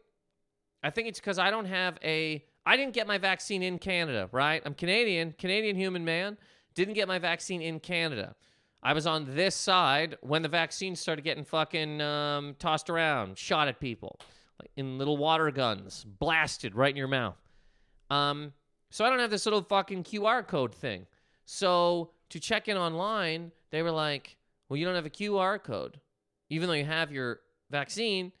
I 0.80 0.90
think 0.90 1.08
it's 1.08 1.18
because 1.18 1.40
I 1.40 1.50
don't 1.50 1.66
have 1.66 1.98
a. 2.04 2.44
I 2.66 2.76
didn't 2.76 2.94
get 2.94 3.06
my 3.06 3.18
vaccine 3.18 3.62
in 3.62 3.78
Canada, 3.78 4.28
right? 4.32 4.62
I'm 4.64 4.74
Canadian, 4.74 5.34
Canadian 5.38 5.76
human 5.76 6.04
man. 6.04 6.36
Didn't 6.74 6.94
get 6.94 7.08
my 7.08 7.18
vaccine 7.18 7.62
in 7.62 7.80
Canada. 7.80 8.34
I 8.82 8.92
was 8.92 9.06
on 9.06 9.34
this 9.34 9.54
side 9.54 10.16
when 10.22 10.42
the 10.42 10.48
vaccine 10.48 10.96
started 10.96 11.22
getting 11.22 11.44
fucking 11.44 12.00
um, 12.00 12.56
tossed 12.58 12.88
around, 12.88 13.38
shot 13.38 13.68
at 13.68 13.80
people 13.80 14.18
like 14.60 14.70
in 14.76 14.98
little 14.98 15.16
water 15.16 15.50
guns, 15.50 16.04
blasted 16.04 16.74
right 16.74 16.90
in 16.90 16.96
your 16.96 17.08
mouth. 17.08 17.36
Um, 18.10 18.52
so 18.90 19.04
I 19.04 19.10
don't 19.10 19.18
have 19.18 19.30
this 19.30 19.46
little 19.46 19.62
fucking 19.62 20.04
QR 20.04 20.46
code 20.46 20.74
thing. 20.74 21.06
So 21.44 22.10
to 22.30 22.40
check 22.40 22.68
in 22.68 22.76
online, 22.76 23.52
they 23.70 23.82
were 23.82 23.90
like, 23.90 24.36
"Well, 24.68 24.76
you 24.76 24.84
don't 24.84 24.94
have 24.94 25.06
a 25.06 25.10
QR 25.10 25.62
code, 25.62 26.00
even 26.48 26.68
though 26.68 26.74
you 26.74 26.84
have 26.84 27.10
your 27.10 27.40
vaccine." 27.70 28.32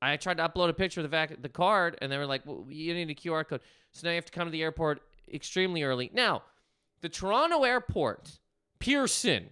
I 0.00 0.16
tried 0.16 0.36
to 0.36 0.48
upload 0.48 0.68
a 0.68 0.74
picture 0.74 1.00
of 1.00 1.10
the 1.10 1.36
the 1.40 1.48
card, 1.48 1.98
and 2.00 2.10
they 2.10 2.18
were 2.18 2.26
like, 2.26 2.46
well, 2.46 2.66
"You 2.68 2.94
need 2.94 3.10
a 3.10 3.14
QR 3.14 3.44
code." 3.44 3.60
So 3.92 4.06
now 4.06 4.12
you 4.12 4.16
have 4.16 4.26
to 4.26 4.32
come 4.32 4.46
to 4.46 4.52
the 4.52 4.62
airport 4.62 5.02
extremely 5.32 5.82
early. 5.82 6.10
Now, 6.12 6.44
the 7.00 7.08
Toronto 7.08 7.64
airport, 7.64 8.38
Pearson, 8.78 9.50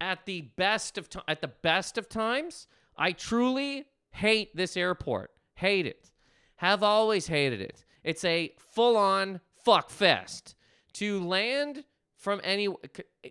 at 0.00 0.26
the 0.26 0.42
best 0.56 0.98
of 0.98 1.08
at 1.28 1.40
the 1.40 1.48
best 1.48 1.98
of 1.98 2.08
times, 2.08 2.66
I 2.96 3.12
truly 3.12 3.86
hate 4.10 4.54
this 4.56 4.76
airport. 4.76 5.30
Hate 5.54 5.86
it. 5.86 6.10
Have 6.56 6.82
always 6.82 7.26
hated 7.26 7.60
it. 7.60 7.84
It's 8.02 8.24
a 8.24 8.54
full-on 8.58 9.40
fuck 9.64 9.90
fest. 9.90 10.54
To 10.94 11.20
land 11.20 11.84
from 12.16 12.40
any 12.44 12.68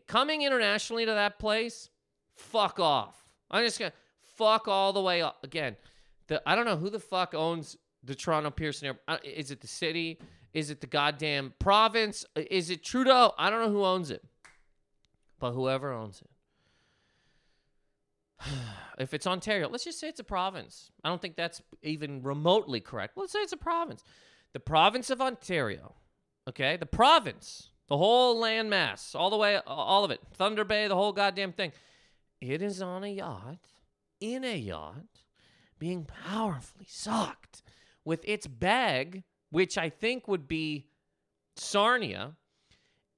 coming 0.07 0.41
internationally 0.41 1.05
to 1.05 1.11
that 1.11 1.39
place, 1.39 1.89
fuck 2.35 2.79
off. 2.79 3.29
I'm 3.49 3.63
just 3.63 3.79
gonna 3.79 3.93
fuck 4.35 4.67
all 4.67 4.93
the 4.93 5.01
way 5.01 5.21
up. 5.21 5.43
Again, 5.43 5.77
the 6.33 6.49
I 6.49 6.55
don't 6.55 6.65
know 6.65 6.77
who 6.77 6.89
the 6.89 6.99
fuck 6.99 7.35
owns 7.35 7.77
the 8.03 8.15
Toronto 8.15 8.49
Pearson 8.49 8.87
Airport. 8.87 9.03
Uh, 9.07 9.17
is 9.23 9.51
it 9.51 9.61
the 9.61 9.67
city? 9.67 10.19
Is 10.53 10.71
it 10.71 10.81
the 10.81 10.87
goddamn 10.87 11.53
province? 11.59 12.25
Is 12.35 12.69
it 12.69 12.83
Trudeau? 12.83 13.33
I 13.37 13.49
don't 13.49 13.61
know 13.61 13.71
who 13.71 13.85
owns 13.85 14.11
it. 14.11 14.23
But 15.39 15.51
whoever 15.51 15.91
owns 15.91 16.21
it. 16.21 16.29
if 18.97 19.13
it's 19.13 19.27
Ontario, 19.27 19.69
let's 19.69 19.83
just 19.83 19.99
say 19.99 20.09
it's 20.09 20.19
a 20.19 20.23
province. 20.23 20.91
I 21.03 21.09
don't 21.09 21.21
think 21.21 21.35
that's 21.35 21.61
even 21.83 22.23
remotely 22.23 22.79
correct. 22.79 23.15
Let's 23.15 23.31
say 23.31 23.39
it's 23.39 23.53
a 23.53 23.57
province. 23.57 24.03
The 24.53 24.59
province 24.59 25.09
of 25.09 25.21
Ontario, 25.21 25.95
okay? 26.47 26.77
The 26.77 26.85
province, 26.85 27.69
the 27.87 27.97
whole 27.97 28.41
landmass, 28.41 29.15
all 29.15 29.29
the 29.29 29.37
way, 29.37 29.59
all 29.65 30.03
of 30.03 30.11
it, 30.11 30.19
Thunder 30.33 30.63
Bay, 30.63 30.87
the 30.87 30.95
whole 30.95 31.13
goddamn 31.13 31.53
thing. 31.53 31.71
It 32.41 32.61
is 32.61 32.81
on 32.81 33.03
a 33.03 33.07
yacht, 33.07 33.59
in 34.19 34.43
a 34.43 34.55
yacht, 34.55 35.12
being 35.83 36.05
powerfully 36.05 36.85
sucked 36.87 37.61
with 38.05 38.21
its 38.23 38.47
bag, 38.47 39.21
which 39.49 39.77
I 39.77 39.89
think 39.89 40.29
would 40.29 40.47
be 40.47 40.87
Sarnia, 41.57 42.37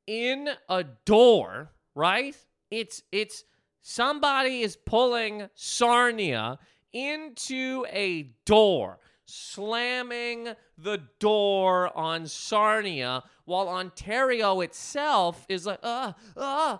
in 0.07 0.49
a 0.67 0.83
door, 1.05 1.69
right? 1.93 2.35
It's, 2.71 3.03
it's, 3.11 3.43
Somebody 3.83 4.61
is 4.61 4.77
pulling 4.77 5.47
Sarnia 5.53 6.57
into 6.91 7.85
a 7.91 8.31
door, 8.45 8.97
slamming 9.27 10.55
the 10.75 11.03
door 11.19 11.95
on 11.95 12.25
Sarnia, 12.25 13.21
while 13.43 13.69
Ontario 13.69 14.61
itself 14.61 15.45
is 15.47 15.67
like, 15.67 15.81
uh, 15.83 16.13
uh, 16.35 16.77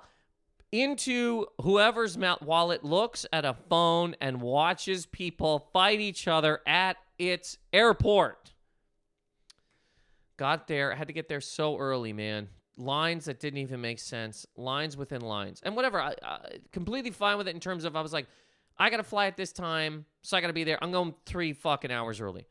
into 0.82 1.46
whoever's 1.62 2.18
mouth 2.18 2.42
while 2.42 2.72
it 2.72 2.84
looks 2.84 3.26
at 3.32 3.46
a 3.46 3.54
phone 3.70 4.16
and 4.20 4.42
watches 4.42 5.06
people 5.06 5.70
fight 5.74 6.00
each 6.00 6.28
other 6.28 6.62
at 6.68 6.98
its 7.18 7.58
airport. 7.72 8.54
Got 10.38 10.68
there, 10.68 10.94
had 10.94 11.08
to 11.08 11.14
get 11.14 11.30
there 11.30 11.42
so 11.42 11.78
early, 11.78 12.12
man. 12.14 12.50
lines 12.78 13.24
that 13.26 13.40
didn't 13.40 13.60
even 13.60 13.80
make 13.80 14.00
sense, 14.00 14.46
lines 14.58 14.98
within 14.98 15.22
lines, 15.22 15.62
and 15.64 15.78
whatever. 15.78 16.02
I, 16.02 16.14
I 16.22 16.40
completely 16.74 17.12
fine 17.12 17.38
with 17.38 17.48
it 17.48 17.56
in 17.56 17.62
terms 17.62 17.86
of 17.86 17.96
I 17.96 18.02
was 18.02 18.12
like, 18.12 18.28
I 18.78 18.90
gotta 18.90 19.04
fly 19.04 19.28
at 19.28 19.38
this 19.38 19.54
time, 19.54 20.06
so 20.24 20.36
I 20.36 20.42
gotta 20.42 20.52
be 20.52 20.66
there. 20.66 20.78
I'm 20.84 20.92
going 20.92 21.14
three 21.26 21.54
fucking 21.54 21.90
hours 21.90 22.20
early. 22.20 22.46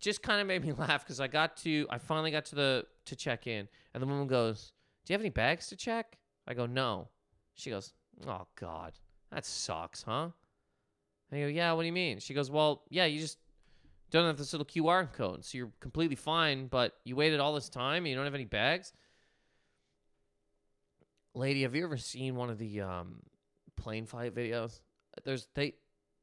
Just 0.00 0.22
kind 0.22 0.40
of 0.42 0.46
made 0.46 0.62
me 0.62 0.72
laugh 0.78 1.02
because 1.02 1.18
I 1.18 1.28
got 1.28 1.56
to, 1.58 1.86
I 1.88 1.96
finally 1.96 2.30
got 2.30 2.44
to 2.46 2.56
the 2.56 2.84
to 3.06 3.16
check 3.16 3.46
in, 3.46 3.66
and 3.94 4.02
the 4.02 4.06
woman 4.06 4.26
goes, 4.26 4.72
"Do 5.06 5.12
you 5.12 5.14
have 5.14 5.22
any 5.22 5.30
bags 5.30 5.68
to 5.68 5.76
check?" 5.76 6.18
I 6.46 6.52
go, 6.52 6.66
"No." 6.66 7.08
She 7.54 7.70
goes, 7.70 7.92
"Oh 8.26 8.46
God, 8.56 8.92
that 9.30 9.44
sucks, 9.44 10.02
huh?" 10.02 10.30
I 11.32 11.40
go, 11.40 11.46
"Yeah, 11.46 11.72
what 11.72 11.82
do 11.82 11.86
you 11.86 11.92
mean?" 11.92 12.18
She 12.18 12.34
goes, 12.34 12.50
"Well, 12.50 12.82
yeah, 12.90 13.06
you 13.06 13.20
just 13.20 13.38
don't 14.10 14.26
have 14.26 14.36
this 14.36 14.52
little 14.52 14.66
QR 14.66 15.12
code, 15.12 15.44
so 15.44 15.58
you're 15.58 15.72
completely 15.80 16.16
fine, 16.16 16.66
but 16.66 16.94
you 17.04 17.16
waited 17.16 17.40
all 17.40 17.54
this 17.54 17.68
time 17.68 18.04
and 18.04 18.08
you 18.08 18.14
don't 18.16 18.24
have 18.24 18.34
any 18.34 18.44
bags." 18.44 18.92
Lady, 21.34 21.62
have 21.62 21.74
you 21.74 21.84
ever 21.84 21.96
seen 21.96 22.36
one 22.36 22.48
of 22.48 22.58
the 22.58 22.80
um, 22.80 23.22
plane 23.76 24.06
fight 24.06 24.34
videos? 24.34 24.80
There's 25.24 25.48
they 25.54 25.74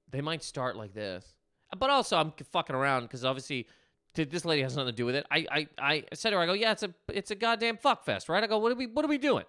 they 0.10 0.22
might 0.22 0.44
start 0.44 0.76
like 0.76 0.94
this, 0.94 1.34
but 1.78 1.90
also 1.90 2.18
I'm 2.18 2.34
fucking 2.52 2.76
around 2.76 3.04
because 3.04 3.26
obviously 3.26 3.68
this 4.14 4.46
lady 4.46 4.62
has 4.62 4.76
nothing 4.76 4.92
to 4.92 4.96
do 4.96 5.06
with 5.06 5.16
it. 5.16 5.26
I, 5.32 5.46
I 5.50 5.68
I 5.78 6.04
said 6.14 6.32
to 6.32 6.38
her, 6.38 6.42
I 6.42 6.46
go, 6.46 6.54
yeah, 6.54 6.72
it's 6.72 6.84
a 6.84 6.94
it's 7.10 7.32
a 7.32 7.36
goddamn 7.36 7.78
fuck 7.78 8.04
fest, 8.04 8.30
right? 8.30 8.44
I 8.44 8.48
go, 8.48 8.58
what 8.58 8.72
are 8.72 8.76
we 8.76 8.88
what 8.88 9.06
are 9.06 9.10
we 9.10 9.18
doing? 9.18 9.46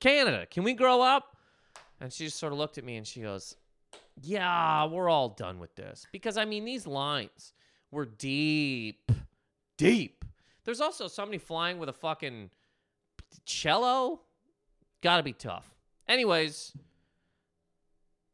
Canada, 0.00 0.46
can 0.46 0.64
we 0.64 0.74
grow 0.74 1.00
up? 1.02 1.36
And 2.00 2.12
she 2.12 2.26
just 2.26 2.38
sort 2.38 2.52
of 2.52 2.58
looked 2.58 2.78
at 2.78 2.84
me 2.84 2.96
and 2.96 3.06
she 3.06 3.22
goes, 3.22 3.56
yeah, 4.22 4.86
we're 4.86 5.08
all 5.08 5.30
done 5.30 5.58
with 5.58 5.74
this 5.74 6.06
because 6.12 6.36
I 6.36 6.44
mean 6.44 6.64
these 6.64 6.86
lines 6.86 7.52
were 7.90 8.06
deep, 8.06 9.10
deep. 9.76 10.24
There's 10.64 10.80
also 10.80 11.08
somebody 11.08 11.38
flying 11.38 11.78
with 11.78 11.88
a 11.88 11.92
fucking 11.92 12.50
cello. 13.44 14.20
Got 15.02 15.18
to 15.18 15.22
be 15.22 15.32
tough. 15.32 15.74
Anyways, 16.08 16.72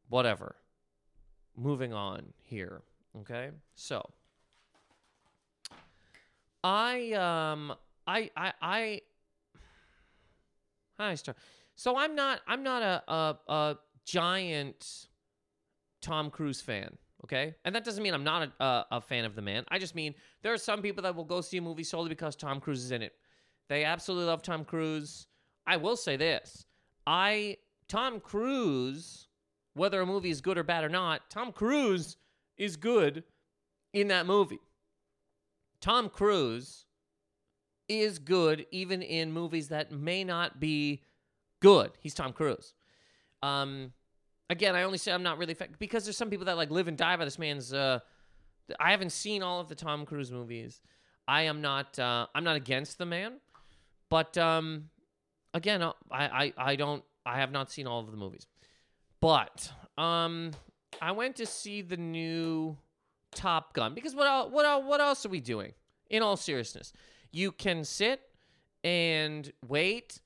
whatever. 0.09 0.57
Moving 1.57 1.93
on 1.93 2.33
here. 2.39 2.83
Okay. 3.21 3.51
So 3.75 4.09
I 6.65 7.13
um 7.13 7.75
I 8.07 8.31
I 8.37 8.53
I 8.63 9.01
how 10.99 11.15
star. 11.15 11.35
So 11.75 11.97
I'm 11.97 12.15
not 12.15 12.41
I'm 12.47 12.63
not 12.63 12.83
a 12.83 13.03
a, 13.13 13.39
a 13.49 13.79
giant 14.05 15.09
Tom 16.01 16.31
Cruise 16.31 16.61
fan. 16.61 16.97
Okay, 17.25 17.55
and 17.65 17.75
that 17.75 17.85
doesn't 17.85 18.03
mean 18.03 18.15
I'm 18.15 18.25
not 18.25 18.43
a, 18.43 18.65
a, 18.65 18.87
a 18.93 19.01
fan 19.01 19.25
of 19.25 19.37
the 19.37 19.43
man. 19.43 19.65
I 19.69 19.79
just 19.79 19.95
mean 19.95 20.15
there 20.43 20.53
are 20.53 20.59
some 20.59 20.83
people 20.83 21.03
that 21.05 21.15
will 21.15 21.25
go 21.25 21.41
see 21.41 21.59
a 21.59 21.63
movie 21.63 21.85
solely 21.85 22.09
because 22.09 22.35
Tom 22.35 22.61
Cruise 22.61 22.83
is 22.85 22.91
in 22.91 23.01
it. 23.01 23.15
They 23.69 23.85
absolutely 23.85 24.27
love 24.27 24.43
Tom 24.43 24.65
Cruise. 24.65 25.29
I 25.67 25.77
will 25.77 25.97
say 25.97 26.17
this: 26.17 26.67
I 27.07 27.59
Tom 27.89 28.21
Cruise, 28.21 29.29
whether 29.75 30.01
a 30.01 30.07
movie 30.07 30.31
is 30.31 30.41
good 30.41 30.59
or 30.59 30.65
bad 30.65 30.83
or 30.83 30.89
not, 30.89 31.31
Tom 31.31 31.53
Cruise 31.53 32.17
is 32.57 32.77
good 32.77 33.23
in 33.93 34.09
that 34.09 34.27
movie. 34.27 34.61
Tom 35.81 36.09
Cruise 36.09 36.87
is 38.01 38.19
good 38.19 38.67
even 38.71 39.03
in 39.03 39.33
movies 39.33 39.69
that 39.69 39.93
may 39.93 40.25
not 40.25 40.59
be 40.59 41.03
good. 41.61 41.93
He's 42.01 42.15
Tom 42.15 42.33
Cruise. 42.33 42.75
Um, 43.43 43.93
again, 44.51 44.75
I 44.77 44.83
only 44.83 44.99
say 44.99 45.13
I'm 45.13 45.23
not 45.23 45.39
really 45.39 45.55
fa- 45.55 45.69
because 45.79 46.05
there's 46.05 46.17
some 46.17 46.31
people 46.31 46.47
that 46.47 46.57
like 46.57 46.71
live 46.71 46.89
and 46.89 46.97
die 46.97 47.17
by 47.17 47.25
this 47.25 47.39
man's. 47.39 47.73
Uh, 47.73 48.01
I 48.79 48.91
haven't 48.91 49.11
seen 49.11 49.43
all 49.43 49.61
of 49.61 49.69
the 49.69 49.75
Tom 49.75 50.07
Cruise 50.07 50.31
movies. 50.31 50.81
I 51.27 51.43
am 51.43 51.61
not. 51.61 51.99
Uh, 51.99 52.27
I'm 52.35 52.45
not 52.45 52.57
against 52.57 52.99
the 52.99 53.07
man, 53.07 53.35
but 54.11 54.37
um, 54.39 54.91
again, 55.55 55.83
uh, 55.83 55.93
I, 56.11 56.25
I 56.25 56.53
I 56.73 56.77
don't. 56.77 57.03
I 57.25 57.39
have 57.39 57.53
not 57.53 57.71
seen 57.71 57.87
all 57.87 58.01
of 58.01 58.11
the 58.11 58.17
movies, 58.17 58.47
but 59.21 59.73
um, 59.97 60.51
I 61.01 61.13
went 61.13 61.37
to 61.37 61.47
see 61.47 61.83
the 61.83 61.97
new 61.97 62.77
Top 63.35 63.75
Gun 63.75 63.95
because 63.95 64.15
what 64.15 64.51
what 64.51 64.85
what 64.85 65.01
else 65.01 65.25
are 65.25 65.31
we 65.31 65.41
doing? 65.41 65.73
In 66.11 66.23
all 66.23 66.37
seriousness, 66.37 66.93
you 67.33 67.51
can 67.51 67.85
sit 67.85 68.21
and 68.85 69.53
wait 69.67 70.21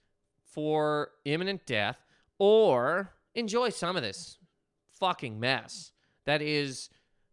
for 0.44 1.10
imminent 1.24 1.66
death, 1.66 1.98
or 2.38 3.12
enjoy 3.34 3.68
some 3.68 3.96
of 3.96 4.02
this 4.02 4.38
fucking 4.98 5.38
mess 5.38 5.92
that 6.24 6.40
is 6.42 6.88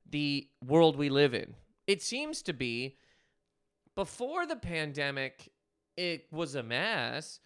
the 0.10 0.48
world 0.66 0.96
we 0.98 1.10
live 1.10 1.34
in. 1.34 1.56
It 1.88 2.02
seems 2.02 2.42
to 2.44 2.54
be 2.54 2.98
before 3.96 4.46
the 4.46 4.56
pandemic, 4.56 5.52
it 5.96 6.28
was 6.32 6.56
a 6.56 6.64
mess, 6.64 7.40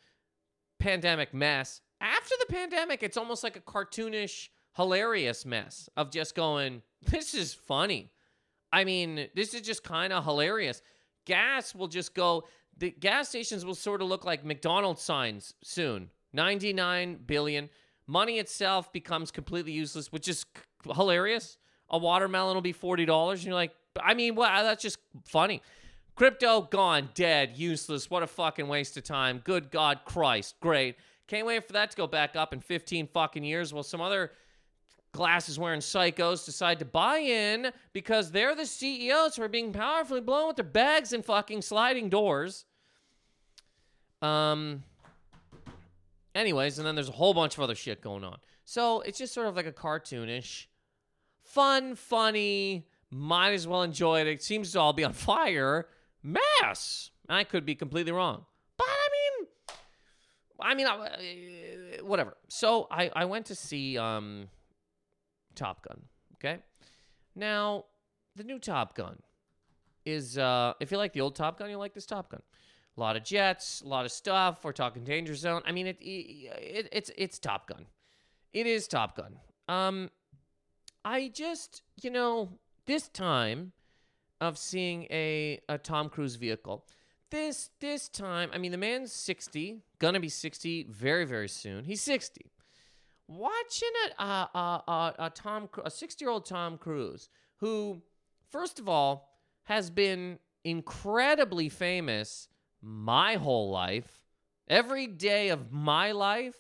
pandemic 0.80 1.34
mess. 1.34 1.82
After 2.00 2.36
the 2.40 2.54
pandemic, 2.54 3.04
it's 3.04 3.18
almost 3.18 3.44
like 3.44 3.58
a 3.58 3.62
cartoonish, 3.62 4.50
hilarious 4.76 5.46
mess 5.46 5.90
of 5.98 6.12
just 6.12 6.36
going, 6.36 6.82
this 7.02 7.34
is 7.34 7.54
funny. 7.54 8.12
I 8.72 8.84
mean, 8.84 9.28
this 9.36 9.54
is 9.54 9.62
just 9.62 9.84
kind 9.84 10.14
of 10.14 10.24
hilarious. 10.24 10.82
Gas 11.28 11.76
will 11.76 11.90
just 11.90 12.16
go, 12.16 12.46
the 12.78 12.90
gas 12.90 13.28
stations 13.28 13.66
will 13.66 13.76
sort 13.76 14.02
of 14.02 14.08
look 14.08 14.24
like 14.24 14.46
McDonald's 14.46 15.02
signs 15.02 15.54
soon. 15.62 16.10
99 16.32 17.20
billion. 17.26 17.70
Money 18.08 18.40
itself 18.40 18.94
becomes 18.94 19.30
completely 19.30 19.74
useless, 19.74 20.10
which 20.10 20.30
is 20.30 20.46
hilarious. 20.96 21.58
A 21.90 21.98
watermelon 21.98 22.56
will 22.56 22.62
be 22.62 22.74
$40. 22.74 23.32
And 23.34 23.44
you're 23.44 23.54
like, 23.54 23.74
I 24.02 24.14
mean, 24.14 24.36
well, 24.36 24.64
that's 24.64 24.82
just 24.82 25.00
funny. 25.26 25.62
Crypto 26.16 26.62
gone, 26.62 27.10
dead, 27.14 27.58
useless. 27.58 28.10
What 28.10 28.24
a 28.24 28.28
fucking 28.28 28.70
waste 28.70 28.96
of 28.96 29.04
time. 29.04 29.42
Good 29.44 29.70
God 29.70 30.00
Christ. 30.06 30.56
Great. 30.62 30.96
Can't 31.28 31.46
wait 31.46 31.68
for 31.68 31.74
that 31.74 31.92
to 31.92 31.98
go 31.98 32.08
back 32.08 32.38
up 32.38 32.54
in 32.54 32.62
15 32.62 33.08
fucking 33.08 33.44
years. 33.44 33.74
Well, 33.74 33.84
some 33.84 34.00
other 34.00 34.32
glasses 35.18 35.60
wearing 35.60 35.82
psychos 35.82 36.46
decide 36.46 36.80
to 36.80 36.86
buy 36.86 37.18
in 37.18 37.72
because 37.92 38.32
they're 38.32 38.56
the 38.56 38.66
CEOs 38.66 39.36
who 39.36 39.44
are 39.44 39.50
being 39.50 39.74
powerfully 39.74 40.22
blown 40.22 40.48
with 40.48 40.56
their 40.56 40.64
bags 40.64 41.12
and 41.12 41.26
fucking 41.26 41.62
sliding 41.62 42.08
doors. 42.08 42.66
Um. 44.22 44.84
Anyways, 46.34 46.78
and 46.78 46.86
then 46.86 46.94
there's 46.94 47.10
a 47.10 47.14
whole 47.14 47.34
bunch 47.34 47.58
of 47.58 47.64
other 47.64 47.74
shit 47.74 48.00
going 48.00 48.24
on. 48.24 48.38
So 48.64 49.02
it's 49.02 49.18
just 49.18 49.34
sort 49.34 49.48
of 49.48 49.56
like 49.56 49.66
a 49.66 49.72
cartoonish, 49.72 50.68
fun, 51.42 51.96
funny, 51.96 52.86
might 53.10 53.54
as 53.54 53.68
well 53.68 53.82
enjoy 53.82 54.22
it. 54.22 54.28
It 54.28 54.44
seems 54.44 54.72
to 54.74 54.80
all 54.80 54.94
be 54.94 55.04
on 55.04 55.14
fire. 55.14 55.88
Mess. 56.22 57.10
I 57.28 57.44
could 57.44 57.66
be 57.66 57.74
completely 57.74 58.12
wrong. 58.12 58.46
But 58.78 58.88
I 58.88 59.08
mean, 59.16 59.48
I 60.60 60.76
mean, 60.76 60.88
uh, 60.88 62.06
whatever. 62.06 62.38
So 62.50 62.88
I, 62.92 63.10
I 63.16 63.26
went 63.26 63.48
to 63.48 63.56
see 63.56 63.98
um, 63.98 64.48
Top 65.58 65.86
Gun. 65.86 66.02
Okay. 66.36 66.60
Now, 67.36 67.86
the 68.36 68.44
new 68.44 68.60
Top 68.60 68.96
Gun 68.96 69.18
is, 70.06 70.38
uh, 70.38 70.74
if 70.80 70.92
you 70.92 70.98
like 70.98 71.12
the 71.12 71.22
old 71.22 71.36
Top 71.36 71.60
Gun, 71.60 71.70
you 71.70 71.78
like 71.78 71.94
this 71.94 72.06
Top 72.06 72.32
Gun. 72.32 72.42
A 72.96 73.00
lot 73.00 73.16
of 73.16 73.24
jets, 73.24 73.82
a 73.82 73.88
lot 73.88 74.06
of 74.06 74.12
stuff. 74.12 74.64
We're 74.64 74.72
talking 74.72 75.04
Danger 75.04 75.36
Zone. 75.36 75.62
I 75.66 75.72
mean, 75.72 75.86
it, 75.86 75.98
it 76.02 76.90
it's 76.92 77.12
it's 77.16 77.38
Top 77.38 77.68
Gun. 77.68 77.86
It 78.54 78.66
is 78.66 78.88
Top 78.88 79.16
Gun. 79.16 79.36
Um, 79.68 80.10
I 81.06 81.28
just 81.28 81.84
you 82.02 82.10
know 82.10 82.50
this 82.88 83.08
time 83.08 83.72
of 84.42 84.58
seeing 84.58 85.04
a 85.12 85.60
a 85.70 85.78
Tom 85.78 86.10
Cruise 86.10 86.38
vehicle. 86.38 86.88
This 87.30 87.70
this 87.82 88.10
time, 88.10 88.50
I 88.52 88.58
mean, 88.58 88.72
the 88.72 88.80
man's 88.80 89.12
sixty, 89.12 89.84
gonna 90.00 90.20
be 90.20 90.30
sixty 90.30 90.88
very 90.90 91.26
very 91.26 91.50
soon. 91.50 91.84
He's 91.84 92.02
sixty. 92.02 92.48
Watching 93.28 93.90
a 94.18 94.24
a 94.24 94.84
a, 94.88 95.14
a, 95.20 95.30
Tom 95.30 95.70
a 95.84 95.92
sixty 95.92 96.24
year 96.24 96.32
old 96.32 96.46
Tom 96.46 96.78
Cruise 96.78 97.30
who, 97.58 98.02
first 98.50 98.80
of 98.80 98.88
all, 98.88 99.30
has 99.64 99.90
been 99.90 100.40
incredibly 100.64 101.70
famous 101.70 102.48
my 102.82 103.36
whole 103.36 103.70
life. 103.70 104.22
Every 104.70 105.08
day 105.08 105.50
of 105.50 105.72
my 105.72 106.12
life, 106.12 106.56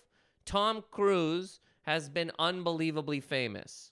Tom 0.45 0.83
Cruise 0.91 1.59
has 1.83 2.09
been 2.09 2.31
unbelievably 2.39 3.21
famous. 3.21 3.91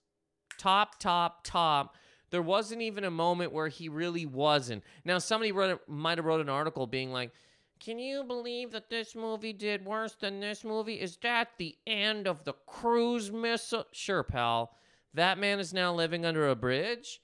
Top, 0.57 0.99
top, 0.99 1.45
top. 1.45 1.95
There 2.31 2.41
wasn't 2.41 2.81
even 2.81 3.03
a 3.03 3.11
moment 3.11 3.53
where 3.53 3.67
he 3.67 3.87
really 3.87 4.25
wasn't. 4.25 4.83
Now, 5.03 5.19
somebody 5.19 5.51
wrote, 5.51 5.81
might 5.87 6.17
have 6.17 6.25
wrote 6.25 6.41
an 6.41 6.49
article 6.49 6.87
being 6.87 7.11
like, 7.11 7.31
"Can 7.79 7.99
you 7.99 8.23
believe 8.23 8.71
that 8.71 8.89
this 8.89 9.15
movie 9.15 9.53
did 9.53 9.85
worse 9.85 10.15
than 10.15 10.39
this 10.39 10.63
movie? 10.63 10.99
Is 10.99 11.17
that 11.17 11.57
the 11.57 11.77
end 11.85 12.27
of 12.27 12.43
the 12.43 12.53
cruise 12.65 13.31
missile?" 13.31 13.85
Sure, 13.91 14.23
pal. 14.23 14.75
That 15.13 15.37
man 15.37 15.59
is 15.59 15.73
now 15.73 15.93
living 15.93 16.25
under 16.25 16.47
a 16.49 16.55
bridge, 16.55 17.21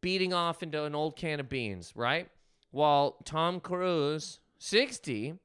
beating 0.00 0.32
off 0.32 0.62
into 0.62 0.84
an 0.84 0.94
old 0.94 1.16
can 1.16 1.40
of 1.40 1.48
beans, 1.48 1.92
right? 1.96 2.28
While 2.70 3.18
Tom 3.24 3.60
Cruise, 3.60 4.40
60, 4.58 5.38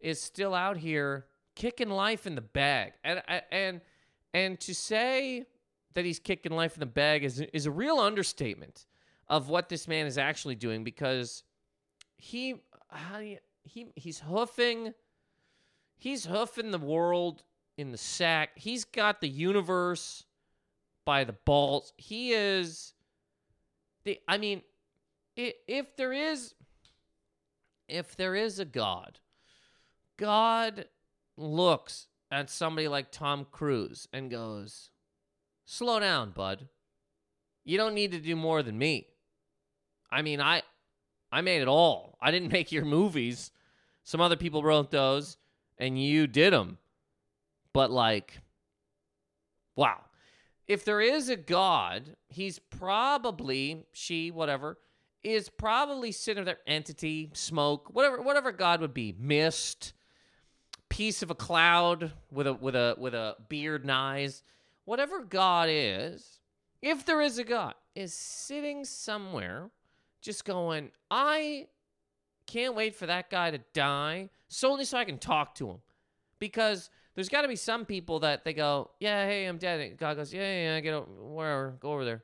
is 0.00 0.20
still 0.20 0.54
out 0.54 0.76
here 0.78 1.26
kicking 1.54 1.90
life 1.90 2.26
in 2.26 2.34
the 2.34 2.40
bag. 2.40 2.94
And 3.04 3.22
and 3.50 3.80
and 4.34 4.60
to 4.60 4.74
say 4.74 5.46
that 5.94 6.04
he's 6.04 6.18
kicking 6.18 6.52
life 6.52 6.74
in 6.74 6.80
the 6.80 6.86
bag 6.86 7.24
is 7.24 7.40
is 7.40 7.66
a 7.66 7.70
real 7.70 7.98
understatement 7.98 8.86
of 9.28 9.48
what 9.48 9.68
this 9.68 9.88
man 9.88 10.06
is 10.06 10.18
actually 10.18 10.54
doing 10.54 10.84
because 10.84 11.44
he 12.16 12.56
how 12.90 13.18
do 13.18 13.24
you, 13.24 13.38
he 13.64 13.92
he's 13.96 14.20
hoofing 14.20 14.94
He's 16.02 16.24
hoofing 16.24 16.72
the 16.72 16.78
world 16.78 17.44
in 17.76 17.92
the 17.92 17.96
sack. 17.96 18.50
He's 18.56 18.84
got 18.84 19.20
the 19.20 19.28
universe 19.28 20.24
by 21.04 21.22
the 21.22 21.32
balls. 21.32 21.92
He 21.96 22.32
is 22.32 22.94
the 24.02 24.18
I 24.26 24.36
mean, 24.36 24.62
if 25.36 25.94
there 25.94 26.12
is 26.12 26.54
if 27.86 28.16
there 28.16 28.34
is 28.34 28.58
a 28.58 28.64
god, 28.64 29.20
God 30.16 30.86
looks 31.36 32.08
at 32.32 32.50
somebody 32.50 32.88
like 32.88 33.12
Tom 33.12 33.46
Cruise 33.52 34.08
and 34.12 34.28
goes, 34.28 34.90
"Slow 35.64 36.00
down, 36.00 36.32
bud. 36.32 36.68
You 37.64 37.78
don't 37.78 37.94
need 37.94 38.10
to 38.10 38.18
do 38.18 38.34
more 38.34 38.64
than 38.64 38.76
me." 38.76 39.06
I 40.10 40.22
mean, 40.22 40.40
I 40.40 40.62
I 41.32 41.40
made 41.40 41.62
it 41.62 41.68
all. 41.68 42.18
I 42.20 42.30
didn't 42.30 42.52
make 42.52 42.70
your 42.70 42.84
movies. 42.84 43.50
Some 44.04 44.20
other 44.20 44.36
people 44.36 44.62
wrote 44.62 44.90
those 44.90 45.38
and 45.78 46.00
you 46.00 46.26
did 46.26 46.52
them. 46.52 46.78
But 47.72 47.90
like 47.90 48.40
wow. 49.74 49.98
If 50.68 50.84
there 50.84 51.00
is 51.00 51.28
a 51.28 51.36
god, 51.36 52.16
he's 52.28 52.58
probably 52.58 53.86
she 53.92 54.30
whatever 54.30 54.78
is 55.24 55.48
probably 55.48 56.12
sitting 56.12 56.44
there 56.44 56.58
entity, 56.66 57.30
smoke, 57.32 57.88
whatever 57.92 58.20
whatever 58.20 58.52
god 58.52 58.80
would 58.80 58.94
be. 58.94 59.14
Mist, 59.18 59.94
piece 60.88 61.22
of 61.22 61.30
a 61.30 61.34
cloud 61.34 62.12
with 62.30 62.46
a 62.46 62.54
with 62.54 62.76
a 62.76 62.94
with 62.98 63.14
a 63.14 63.36
beard 63.48 63.82
and 63.82 63.92
eyes. 63.92 64.42
Whatever 64.84 65.24
god 65.24 65.68
is, 65.70 66.40
if 66.82 67.06
there 67.06 67.20
is 67.22 67.38
a 67.38 67.44
god, 67.44 67.74
is 67.94 68.12
sitting 68.12 68.84
somewhere 68.84 69.70
just 70.22 70.44
going, 70.44 70.90
I 71.10 71.66
can't 72.46 72.74
wait 72.74 72.94
for 72.94 73.06
that 73.06 73.28
guy 73.28 73.50
to 73.50 73.58
die 73.74 74.30
solely 74.48 74.84
so 74.84 74.96
I 74.96 75.04
can 75.04 75.18
talk 75.18 75.54
to 75.56 75.68
him. 75.68 75.78
Because 76.38 76.90
there's 77.14 77.28
got 77.28 77.42
to 77.42 77.48
be 77.48 77.56
some 77.56 77.84
people 77.84 78.20
that 78.20 78.44
they 78.44 78.54
go, 78.54 78.90
yeah, 78.98 79.26
hey, 79.26 79.44
I'm 79.44 79.58
dead. 79.58 79.80
And 79.80 79.96
God 79.98 80.16
goes, 80.16 80.32
yeah, 80.32 80.40
yeah, 80.40 80.62
yeah, 80.74 80.80
get 80.80 80.94
over, 80.94 81.06
wherever, 81.06 81.70
go 81.78 81.92
over 81.92 82.04
there. 82.04 82.22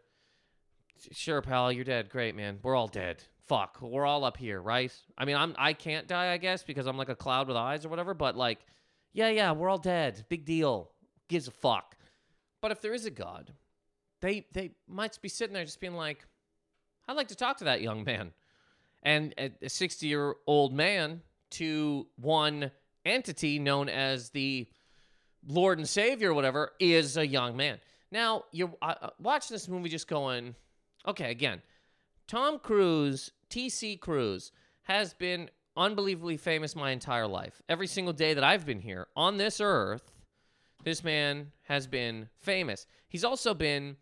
Sure, 1.12 1.42
pal, 1.42 1.70
you're 1.70 1.84
dead. 1.84 2.08
Great, 2.08 2.34
man. 2.34 2.58
We're 2.62 2.74
all 2.74 2.88
dead. 2.88 3.22
Fuck, 3.46 3.78
we're 3.80 4.04
all 4.04 4.24
up 4.24 4.36
here, 4.36 4.60
right? 4.60 4.92
I 5.16 5.24
mean, 5.24 5.36
I'm 5.36 5.54
I 5.56 5.72
can't 5.72 6.06
die, 6.06 6.32
I 6.32 6.36
guess, 6.36 6.64
because 6.64 6.86
I'm 6.86 6.98
like 6.98 7.08
a 7.08 7.14
cloud 7.14 7.48
with 7.48 7.56
eyes 7.56 7.86
or 7.86 7.88
whatever. 7.88 8.12
But 8.12 8.36
like, 8.36 8.58
yeah, 9.12 9.30
yeah, 9.30 9.52
we're 9.52 9.70
all 9.70 9.78
dead. 9.78 10.24
Big 10.28 10.44
deal. 10.44 10.90
Gives 11.28 11.48
a 11.48 11.50
fuck. 11.50 11.96
But 12.60 12.72
if 12.72 12.80
there 12.82 12.92
is 12.92 13.06
a 13.06 13.10
God, 13.10 13.54
they 14.20 14.46
they 14.52 14.72
might 14.86 15.18
be 15.22 15.28
sitting 15.28 15.54
there 15.54 15.64
just 15.64 15.80
being 15.80 15.94
like, 15.94 16.26
I'd 17.08 17.16
like 17.16 17.28
to 17.28 17.34
talk 17.34 17.56
to 17.58 17.64
that 17.64 17.80
young 17.80 18.04
man. 18.04 18.32
And 19.02 19.34
a 19.38 19.68
60 19.68 20.06
year 20.06 20.34
old 20.46 20.74
man 20.74 21.22
to 21.52 22.06
one 22.16 22.70
entity 23.06 23.58
known 23.58 23.88
as 23.88 24.30
the 24.30 24.68
Lord 25.46 25.78
and 25.78 25.88
Savior 25.88 26.30
or 26.30 26.34
whatever 26.34 26.72
is 26.78 27.16
a 27.16 27.26
young 27.26 27.56
man. 27.56 27.78
Now, 28.10 28.44
you're 28.52 28.74
uh, 28.82 28.94
uh, 29.00 29.10
watching 29.18 29.54
this 29.54 29.68
movie 29.68 29.88
just 29.88 30.08
going, 30.08 30.54
okay, 31.06 31.30
again, 31.30 31.62
Tom 32.26 32.58
Cruise, 32.58 33.30
TC 33.50 33.98
Cruise, 34.00 34.52
has 34.82 35.14
been 35.14 35.48
unbelievably 35.76 36.38
famous 36.38 36.74
my 36.74 36.90
entire 36.90 37.26
life. 37.26 37.62
Every 37.68 37.86
single 37.86 38.12
day 38.12 38.34
that 38.34 38.44
I've 38.44 38.66
been 38.66 38.80
here 38.80 39.06
on 39.16 39.36
this 39.36 39.60
earth, 39.60 40.10
this 40.84 41.04
man 41.04 41.52
has 41.64 41.86
been 41.86 42.28
famous. 42.38 42.86
He's 43.08 43.24
also 43.24 43.54
been 43.54 43.96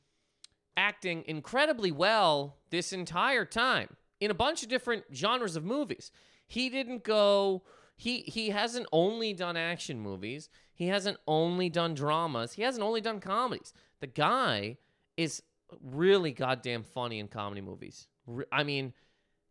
acting 0.77 1.25
incredibly 1.27 1.91
well 1.91 2.57
this 2.71 2.93
entire 2.93 3.45
time 3.45 3.97
in 4.21 4.31
a 4.31 4.35
bunch 4.35 4.62
of 4.62 4.69
different 4.69 5.05
genres 5.15 5.57
of 5.57 5.65
movies. 5.65 6.11
He 6.47 6.69
didn't 6.69 7.05
go 7.05 7.62
he 7.97 8.21
he 8.21 8.51
hasn't 8.51 8.87
only 8.93 9.33
done 9.33 9.57
action 9.57 10.01
movies. 10.01 10.49
He 10.75 10.89
hasn't 10.89 11.17
only 11.27 11.71
done 11.71 11.95
dramas. 11.95 12.53
He 12.53 12.62
hasn't 12.62 12.85
only 12.85 13.01
done 13.01 13.21
comedies. 13.21 13.73
The 14.01 14.07
guy 14.07 14.77
is 15.17 15.43
really 15.83 16.33
goddamn 16.33 16.83
funny 16.83 17.19
in 17.19 17.29
comedy 17.29 17.62
movies. 17.62 18.09
I 18.53 18.62
mean, 18.65 18.93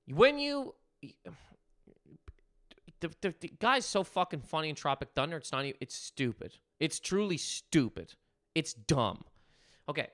when 0.08 0.38
you 0.38 0.76
the, 3.00 3.10
the, 3.22 3.34
the 3.40 3.52
guy's 3.60 3.86
so 3.86 4.04
fucking 4.04 4.42
funny 4.42 4.70
in 4.70 4.76
Tropic 4.76 5.10
Thunder, 5.16 5.38
it's 5.38 5.52
not 5.52 5.66
even, 5.66 5.78
it's 5.82 5.96
stupid. 5.96 6.54
It's 6.80 7.00
truly 7.00 7.38
stupid. 7.38 8.14
It's 8.54 8.74
dumb. 8.74 9.24
Okay. 9.90 10.08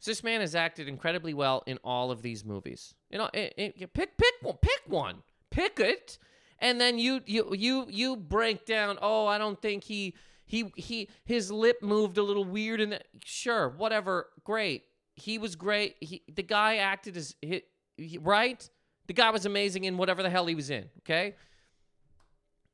So 0.00 0.10
this 0.10 0.24
man 0.24 0.40
has 0.40 0.54
acted 0.54 0.88
incredibly 0.88 1.34
well 1.34 1.62
in 1.66 1.78
all 1.84 2.10
of 2.10 2.22
these 2.22 2.42
movies. 2.42 2.94
You 3.10 3.18
know, 3.18 3.28
it, 3.34 3.52
it, 3.56 3.92
pick 3.92 4.16
pick 4.16 4.34
one, 4.40 4.56
pick 4.62 4.80
one, 4.86 5.16
pick 5.50 5.78
it, 5.78 6.18
and 6.58 6.80
then 6.80 6.98
you 6.98 7.20
you 7.26 7.54
you 7.54 7.86
you 7.88 8.16
break 8.16 8.64
down. 8.64 8.98
Oh, 9.02 9.26
I 9.26 9.36
don't 9.36 9.60
think 9.60 9.84
he 9.84 10.14
he 10.46 10.72
he 10.74 11.10
his 11.24 11.52
lip 11.52 11.82
moved 11.82 12.16
a 12.16 12.22
little 12.22 12.44
weird. 12.44 12.80
And 12.80 12.98
sure, 13.22 13.68
whatever, 13.68 14.30
great. 14.42 14.84
He 15.16 15.36
was 15.36 15.54
great. 15.54 15.96
He 16.00 16.22
the 16.34 16.42
guy 16.42 16.76
acted 16.76 17.18
as 17.18 17.34
he, 17.42 17.62
he, 17.98 18.16
right. 18.16 18.68
The 19.06 19.12
guy 19.12 19.28
was 19.30 19.44
amazing 19.44 19.84
in 19.84 19.98
whatever 19.98 20.22
the 20.22 20.30
hell 20.30 20.46
he 20.46 20.54
was 20.54 20.70
in. 20.70 20.88
Okay. 21.00 21.34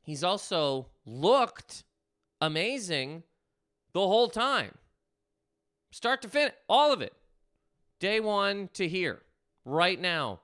He's 0.02 0.22
also 0.22 0.86
looked 1.04 1.82
amazing 2.40 3.24
the 3.94 4.00
whole 4.00 4.28
time 4.28 4.78
start 5.96 6.20
to 6.20 6.28
finish, 6.28 6.52
all 6.68 6.92
of 6.92 7.00
it, 7.00 7.14
day 8.00 8.20
one 8.20 8.68
to 8.74 8.86
here, 8.86 9.22
right 9.64 9.98
now. 9.98 10.40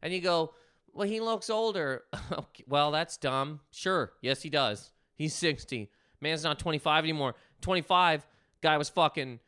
And 0.00 0.10
you 0.10 0.22
go, 0.22 0.54
well, 0.94 1.06
he 1.06 1.20
looks 1.20 1.50
older. 1.50 2.04
okay, 2.32 2.64
well, 2.66 2.90
that's 2.90 3.18
dumb. 3.18 3.60
Sure, 3.70 4.12
yes, 4.22 4.40
he 4.40 4.48
does. 4.48 4.92
He's 5.14 5.34
60. 5.34 5.90
Man's 6.22 6.44
not 6.44 6.58
25 6.58 7.04
anymore. 7.04 7.34
25, 7.60 8.26
guy 8.62 8.78
was 8.78 8.88
fucking 8.88 9.38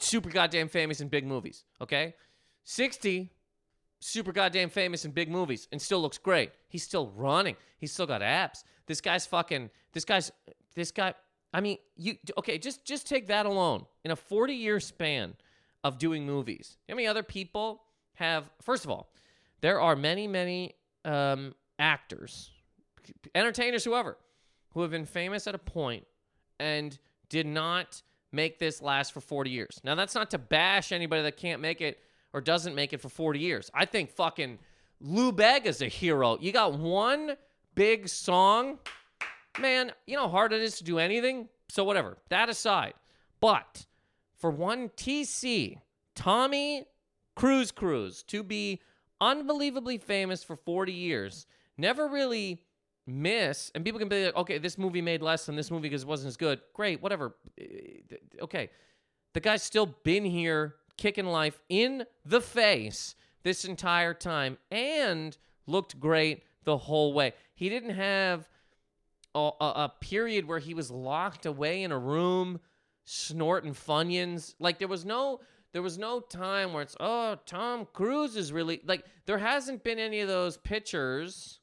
super 0.00 0.30
goddamn 0.30 0.68
famous 0.68 1.00
in 1.00 1.08
big 1.08 1.26
movies, 1.26 1.64
okay? 1.80 2.14
60, 2.62 3.32
super 3.98 4.30
goddamn 4.30 4.70
famous 4.70 5.04
in 5.04 5.10
big 5.10 5.28
movies 5.28 5.66
and 5.72 5.82
still 5.82 6.00
looks 6.00 6.18
great. 6.18 6.52
He's 6.68 6.84
still 6.84 7.12
running. 7.16 7.56
He's 7.78 7.92
still 7.92 8.06
got 8.06 8.22
abs. 8.22 8.64
This 8.86 9.00
guy's 9.00 9.26
fucking, 9.26 9.70
this 9.92 10.04
guy's, 10.04 10.30
this 10.76 10.92
guy, 10.92 11.14
I 11.54 11.60
mean, 11.60 11.78
you 11.96 12.16
okay? 12.36 12.58
Just 12.58 12.84
just 12.84 13.06
take 13.06 13.28
that 13.28 13.46
alone. 13.46 13.86
In 14.04 14.10
a 14.10 14.16
40 14.16 14.54
year 14.54 14.80
span 14.80 15.34
of 15.84 15.98
doing 15.98 16.26
movies, 16.26 16.76
how 16.88 16.96
many 16.96 17.06
other 17.06 17.22
people 17.22 17.82
have? 18.14 18.50
First 18.60 18.84
of 18.84 18.90
all, 18.90 19.12
there 19.60 19.80
are 19.80 19.94
many 19.94 20.26
many 20.26 20.74
um, 21.04 21.54
actors, 21.78 22.50
entertainers, 23.34 23.84
whoever, 23.84 24.18
who 24.70 24.82
have 24.82 24.90
been 24.90 25.06
famous 25.06 25.46
at 25.46 25.54
a 25.54 25.58
point 25.58 26.04
and 26.58 26.98
did 27.28 27.46
not 27.46 28.02
make 28.32 28.58
this 28.58 28.82
last 28.82 29.12
for 29.12 29.20
40 29.20 29.50
years. 29.50 29.80
Now 29.84 29.94
that's 29.94 30.14
not 30.14 30.30
to 30.32 30.38
bash 30.38 30.90
anybody 30.90 31.22
that 31.22 31.36
can't 31.36 31.62
make 31.62 31.80
it 31.80 32.00
or 32.32 32.40
doesn't 32.40 32.74
make 32.74 32.92
it 32.92 33.00
for 33.00 33.08
40 33.08 33.38
years. 33.38 33.70
I 33.72 33.84
think 33.84 34.10
fucking 34.10 34.58
Lou 35.00 35.30
Bega 35.30 35.60
Bega's 35.60 35.82
a 35.82 35.86
hero. 35.86 36.36
You 36.40 36.50
got 36.50 36.74
one 36.76 37.36
big 37.76 38.08
song 38.08 38.78
man, 39.60 39.92
you 40.06 40.16
know 40.16 40.22
how 40.22 40.28
hard 40.28 40.52
it 40.52 40.62
is 40.62 40.78
to 40.78 40.84
do 40.84 40.98
anything? 40.98 41.48
So, 41.68 41.84
whatever. 41.84 42.18
That 42.28 42.48
aside. 42.48 42.94
But 43.40 43.86
for 44.36 44.50
one 44.50 44.90
TC, 44.90 45.78
Tommy 46.14 46.86
Cruise 47.34 47.70
Cruise, 47.70 48.22
to 48.24 48.42
be 48.42 48.80
unbelievably 49.20 49.98
famous 49.98 50.44
for 50.44 50.56
40 50.56 50.92
years, 50.92 51.46
never 51.76 52.06
really 52.08 52.62
miss, 53.06 53.70
and 53.74 53.84
people 53.84 53.98
can 53.98 54.08
be 54.08 54.26
like, 54.26 54.36
okay, 54.36 54.58
this 54.58 54.78
movie 54.78 55.02
made 55.02 55.22
less 55.22 55.46
than 55.46 55.56
this 55.56 55.70
movie 55.70 55.88
because 55.88 56.02
it 56.02 56.08
wasn't 56.08 56.28
as 56.28 56.36
good. 56.36 56.60
Great, 56.72 57.02
whatever. 57.02 57.34
Eh, 57.58 58.16
okay. 58.40 58.70
The 59.34 59.40
guy's 59.40 59.62
still 59.62 59.86
been 60.04 60.24
here 60.24 60.76
kicking 60.96 61.26
life 61.26 61.60
in 61.68 62.04
the 62.24 62.40
face 62.40 63.14
this 63.42 63.64
entire 63.64 64.14
time 64.14 64.58
and 64.70 65.36
looked 65.66 65.98
great 65.98 66.44
the 66.64 66.78
whole 66.78 67.12
way. 67.12 67.32
He 67.54 67.68
didn't 67.68 67.94
have 67.94 68.48
a, 69.34 69.64
a, 69.64 69.92
period 70.00 70.46
where 70.46 70.58
he 70.58 70.74
was 70.74 70.90
locked 70.90 71.46
away 71.46 71.82
in 71.82 71.92
a 71.92 71.98
room 71.98 72.60
snorting 73.04 73.74
funyuns. 73.74 74.54
Like 74.58 74.78
there 74.78 74.88
was 74.88 75.04
no 75.04 75.40
there 75.72 75.82
was 75.82 75.98
no 75.98 76.20
time 76.20 76.72
where 76.72 76.82
it's 76.82 76.96
oh 77.00 77.36
Tom 77.46 77.86
Cruise 77.92 78.36
is 78.36 78.52
really 78.52 78.80
like 78.86 79.04
there 79.26 79.38
hasn't 79.38 79.84
been 79.84 79.98
any 79.98 80.20
of 80.20 80.28
those 80.28 80.56
pictures 80.56 81.58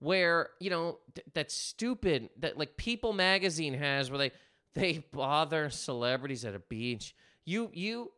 where 0.00 0.50
you 0.60 0.70
know 0.70 0.98
th- 1.14 1.26
that 1.34 1.50
stupid 1.50 2.30
that 2.40 2.58
like 2.58 2.76
People 2.76 3.12
magazine 3.12 3.74
has 3.74 4.10
where 4.10 4.18
they 4.18 4.32
they 4.74 5.04
bother 5.12 5.70
celebrities 5.70 6.44
at 6.44 6.54
a 6.54 6.58
beach. 6.58 7.14
You 7.44 7.70
you 7.72 8.10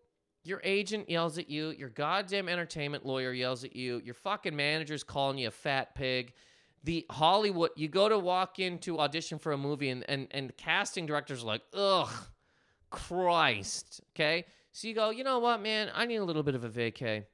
your 0.43 0.61
agent 0.65 1.11
yells 1.11 1.39
at 1.39 1.51
you, 1.51 1.71
your 1.71 1.89
goddamn 1.89 2.49
entertainment 2.49 3.05
lawyer 3.05 3.33
yells 3.33 3.65
at 3.65 3.75
you, 3.75 4.01
your 4.05 4.15
fucking 4.15 4.55
manager's 4.55 5.03
calling 5.03 5.39
you 5.39 5.49
a 5.49 5.51
fat 5.51 5.95
pig 5.95 6.33
the 6.87 7.05
Hollywood, 7.11 7.71
you 7.75 7.89
go 7.89 8.09
to 8.09 8.17
walk 8.17 8.61
into 8.61 9.01
audition 9.01 9.41
for 9.41 9.51
a 9.51 9.59
movie 9.59 9.91
and, 9.91 10.05
and, 10.09 10.29
and 10.31 10.57
casting 10.57 11.05
directors 11.05 11.43
are 11.43 11.47
like, 11.47 11.63
ugh, 11.75 12.09
Christ. 12.91 14.01
Okay. 14.15 14.45
So 14.71 14.87
you 14.87 14.95
go, 14.95 15.11
you 15.11 15.25
know 15.25 15.41
what, 15.41 15.61
man, 15.61 15.91
I 15.93 16.07
need 16.07 16.17
a 16.17 16.25
little 16.25 16.45
bit 16.45 16.55
of 16.55 16.63
a 16.63 16.69
vacay. 16.69 17.25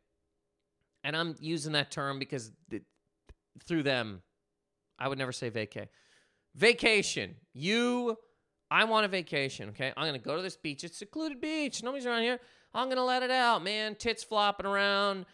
And 1.04 1.14
I'm 1.14 1.36
using 1.38 1.72
that 1.72 1.90
term 1.90 2.18
because 2.18 2.50
th- 2.70 2.82
through 3.66 3.82
them, 3.82 4.22
I 4.98 5.08
would 5.08 5.18
never 5.18 5.32
say 5.32 5.50
vacay. 5.50 5.88
vacation. 6.54 7.34
You, 7.52 8.16
I 8.70 8.84
want 8.84 9.04
a 9.04 9.08
vacation. 9.08 9.68
Okay, 9.70 9.92
I'm 9.96 10.06
gonna 10.06 10.18
go 10.18 10.36
to 10.36 10.42
this 10.42 10.56
beach. 10.56 10.82
It's 10.82 10.94
a 10.94 10.98
secluded 10.98 11.40
beach. 11.42 11.82
Nobody's 11.82 12.06
around 12.06 12.22
here. 12.22 12.40
I'm 12.72 12.88
gonna 12.88 13.04
let 13.04 13.22
it 13.22 13.30
out, 13.30 13.62
man. 13.62 13.96
Tits 13.96 14.24
flopping 14.24 14.64
around, 14.64 15.26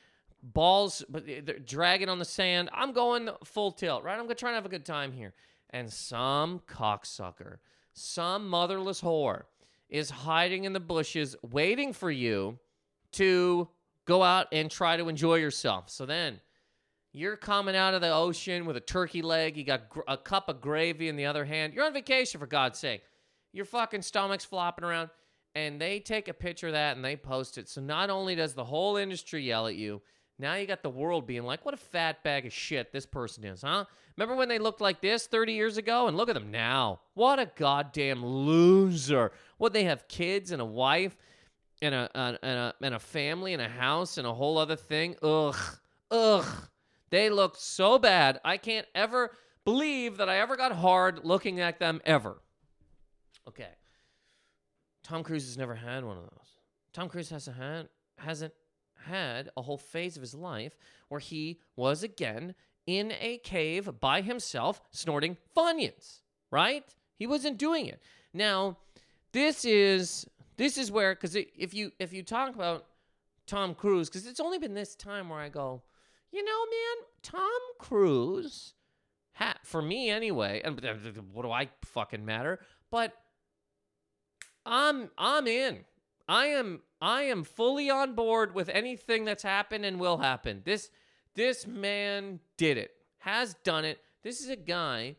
balls, 0.43 1.05
but 1.09 1.25
they're 1.27 1.59
dragging 1.59 2.09
on 2.09 2.19
the 2.19 2.25
sand. 2.25 2.71
I'm 2.73 2.93
going 2.93 3.29
full 3.45 3.73
tilt, 3.73 4.05
right? 4.05 4.19
I'm 4.19 4.25
gonna 4.25 4.35
try 4.35 4.51
to 4.51 4.55
have 4.55 4.67
a 4.67 4.71
good 4.71 4.85
time 4.85 5.13
here. 5.13 5.35
And 5.71 5.93
some 5.93 6.61
cocksucker, 6.61 7.57
some 7.93 8.49
motherless 8.49 9.01
whore, 9.01 9.43
is 9.89 10.11
hiding 10.11 10.65
in 10.65 10.73
the 10.73 10.81
bushes, 10.81 11.37
waiting 11.43 11.93
for 11.93 12.11
you 12.11 12.59
to 13.13 13.69
go 14.05 14.23
out 14.23 14.47
and 14.53 14.71
try 14.71 14.97
to 14.97 15.09
enjoy 15.09 15.37
yourself. 15.37 15.91
So 15.91 16.07
then 16.07 16.41
you're 17.13 17.37
coming 17.37 17.77
out 17.77 17.95
of 17.95 18.01
the 18.01 18.13
ocean 18.13 18.65
with 18.65 18.77
a 18.77 18.81
turkey 18.81 19.23
leg. 19.23 19.57
You 19.57 19.65
got 19.65 19.89
gr- 19.89 20.01
a 20.07 20.17
cup 20.17 20.49
of 20.49 20.61
gravy 20.61 21.09
in 21.09 21.17
the 21.17 21.27
other 21.27 21.45
hand. 21.45 21.75
You're 21.75 21.85
on 21.87 21.93
vacation, 21.93 22.39
for 22.39 22.47
God's 22.47 22.79
sake. 22.79 23.03
Your 23.53 23.65
fucking 23.65 24.03
stomach's 24.03 24.45
flopping 24.45 24.85
around. 24.85 25.11
And 25.55 25.81
they 25.81 26.01
take 26.01 26.29
a 26.29 26.35
picture 26.35 26.69
of 26.69 26.75
that 26.75 26.97
and 26.97 27.05
they 27.05 27.17
post 27.17 27.59
it. 27.59 27.69
So 27.69 27.81
not 27.81 28.11
only 28.11 28.35
does 28.35 28.55
the 28.55 28.65
whole 28.65 28.97
industry 28.97 29.43
yell 29.43 29.67
at 29.67 29.75
you, 29.75 30.03
now 30.39 30.55
you 30.55 30.67
got 30.67 30.83
the 30.83 30.91
world 30.91 31.27
being 31.27 31.43
like, 31.43 31.65
what 31.65 31.75
a 31.75 31.79
fat 31.79 32.23
bag 32.23 32.47
of 32.47 32.53
shit 32.53 32.93
this 32.93 33.07
person 33.07 33.45
is, 33.45 33.63
huh? 33.63 33.85
Remember 34.17 34.37
when 34.37 34.49
they 34.49 34.59
looked 34.59 34.81
like 34.81 35.01
this 35.01 35.27
30 35.27 35.53
years 35.53 35.77
ago? 35.77 36.07
And 36.07 36.17
look 36.17 36.29
at 36.29 36.35
them 36.35 36.51
now. 36.51 37.01
What 37.15 37.39
a 37.39 37.51
goddamn 37.57 38.25
loser. 38.25 39.33
What, 39.59 39.73
they 39.73 39.85
have 39.85 40.09
kids 40.09 40.51
and 40.53 40.63
a 40.63 40.65
wife 40.65 41.17
and 41.83 41.95
a, 41.95 42.11
and 42.15 42.39
a, 42.43 42.75
and 42.81 42.95
a 42.95 42.99
family 42.99 43.53
and 43.53 43.63
a 43.63 43.69
house 43.69 44.19
and 44.19 44.27
a 44.27 44.35
whole 44.35 44.59
other 44.59 44.77
thing? 44.77 45.17
Ugh. 45.23 45.57
Ugh. 46.11 46.47
They 47.11 47.31
look 47.31 47.57
so 47.57 47.99
bad. 47.99 48.41
I 48.45 48.57
can't 48.57 48.87
ever 48.95 49.31
believe 49.65 50.19
that 50.19 50.29
I 50.29 50.39
ever 50.39 50.57
got 50.57 50.73
hard 50.73 51.25
looking 51.25 51.61
at 51.61 51.79
them 51.79 52.01
ever. 52.05 52.43
Okay. 53.47 53.71
Tom 55.03 55.23
Cruise 55.23 55.47
has 55.47 55.57
never 55.57 55.75
had 55.75 56.05
one 56.05 56.17
of 56.17 56.23
those. 56.23 56.59
Tom 56.93 57.09
Cruise 57.09 57.31
hasn't 57.31 57.57
had 57.57 57.89
hasn't 58.17 58.53
had 59.09 59.51
a 59.57 59.63
whole 59.63 59.79
phase 59.79 60.17
of 60.17 60.23
his 60.23 60.35
life 60.35 60.79
where 61.09 61.21
he 61.21 61.61
was 61.77 62.03
again 62.03 62.55
in 62.87 63.13
a 63.21 63.39
cave 63.39 64.01
by 64.01 64.21
himself 64.23 64.81
snorting 64.91 65.37
funyuns, 65.57 66.21
right? 66.51 66.85
He 67.19 67.27
wasn't 67.27 67.59
doing 67.59 67.87
it. 67.87 68.01
Now, 68.33 68.79
this 69.33 69.65
is 69.65 70.27
this 70.57 70.79
is 70.79 70.91
where 70.91 71.15
cuz 71.15 71.35
if 71.35 71.75
you 71.75 71.93
if 71.99 72.13
you 72.13 72.23
talk 72.23 72.55
about 72.55 72.87
Tom 73.47 73.75
Cruise 73.75 74.09
cuz 74.09 74.27
it's 74.27 74.41
only 74.41 74.59
been 74.59 74.75
this 74.75 74.95
time 74.95 75.29
where 75.29 75.41
I 75.41 75.49
go, 75.49 75.83
you 76.31 76.45
know, 76.45 76.61
man, 76.67 77.07
Tom 77.23 77.61
Cruise 77.79 78.75
ha- 79.35 79.59
for 79.63 79.83
me 79.83 80.11
anyway, 80.11 80.63
and 80.65 80.81
what 81.33 81.43
do 81.43 81.51
I 81.51 81.69
fucking 81.85 82.25
matter? 82.25 82.59
But 82.91 83.13
I'm 84.65 85.11
I'm 85.17 85.47
in. 85.47 85.85
I 86.29 86.47
am 86.47 86.83
I 87.01 87.23
am 87.23 87.45
fully 87.45 87.91
on 87.91 88.15
board 88.15 88.55
with 88.55 88.69
anything 88.69 89.25
that's 89.25 89.43
happened 89.43 89.85
and 89.85 90.01
will 90.01 90.19
happen. 90.19 90.63
This 90.65 90.91
this 91.35 91.67
man 91.67 92.41
did 92.57 92.79
it. 92.79 92.93
Has 93.19 93.55
done 93.65 93.85
it. 93.85 94.01
This 94.23 94.41
is 94.41 94.49
a 94.49 94.57
guy 94.57 95.17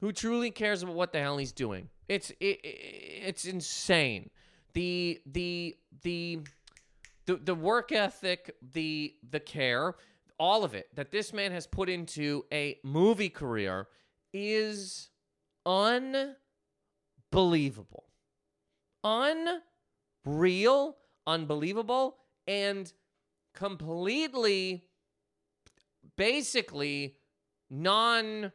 who 0.00 0.12
truly 0.12 0.50
cares 0.50 0.82
about 0.82 0.94
what 0.94 1.12
the 1.12 1.20
hell 1.20 1.38
he's 1.38 1.52
doing. 1.52 1.88
It's 2.08 2.30
it, 2.40 2.60
it's 2.62 3.44
insane. 3.44 4.30
The 4.74 5.20
the 5.26 5.76
the 6.02 6.40
the 7.26 7.36
the 7.36 7.54
work 7.54 7.92
ethic, 7.92 8.56
the 8.62 9.14
the 9.28 9.40
care, 9.40 9.94
all 10.38 10.64
of 10.64 10.74
it 10.74 10.88
that 10.94 11.10
this 11.10 11.32
man 11.32 11.52
has 11.52 11.66
put 11.66 11.88
into 11.88 12.44
a 12.52 12.78
movie 12.84 13.30
career 13.30 13.88
is 14.32 15.10
unbelievable. 15.66 18.04
Unreal, 19.04 20.96
unbelievable, 21.28 22.16
and 22.46 22.92
completely, 23.54 24.84
basically 26.16 27.16
non 27.70 28.50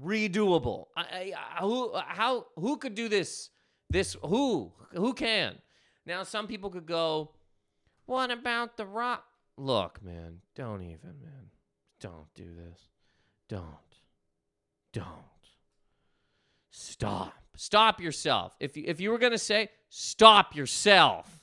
redoable. 0.00 0.86
I, 0.96 1.32
I, 1.36 1.60
who, 1.60 1.92
how, 1.94 2.46
who 2.56 2.76
could 2.78 2.94
do 2.94 3.08
this? 3.08 3.50
This, 3.90 4.16
who? 4.22 4.72
Who 4.94 5.12
can? 5.12 5.56
Now, 6.06 6.22
some 6.22 6.46
people 6.46 6.70
could 6.70 6.86
go, 6.86 7.32
what 8.06 8.30
about 8.30 8.76
The 8.76 8.86
Rock? 8.86 9.24
Look, 9.58 10.02
man, 10.02 10.38
don't 10.54 10.82
even, 10.82 11.20
man. 11.20 11.50
Don't 12.00 12.32
do 12.34 12.44
this. 12.54 12.80
Don't. 13.48 13.66
Don't. 14.92 15.06
Stop. 16.70 17.34
Stop 17.54 18.00
yourself. 18.00 18.56
If 18.58 18.76
you, 18.76 18.84
if 18.86 19.00
you 19.00 19.10
were 19.10 19.18
to 19.18 19.38
say, 19.38 19.68
stop 19.88 20.56
yourself. 20.56 21.41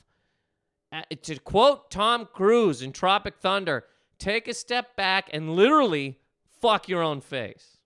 Uh, 0.91 1.01
to 1.21 1.37
quote 1.39 1.91
Tom 1.91 2.27
Cruise 2.33 2.81
in 2.81 2.91
Tropic 2.91 3.35
Thunder, 3.39 3.85
take 4.17 4.47
a 4.47 4.53
step 4.53 4.95
back 4.95 5.29
and 5.31 5.55
literally 5.55 6.19
fuck 6.61 6.89
your 6.89 7.03
own 7.03 7.21
face. 7.21 7.77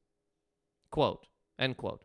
Quote. 0.89 1.28
End 1.60 1.78
quote. 1.78 2.02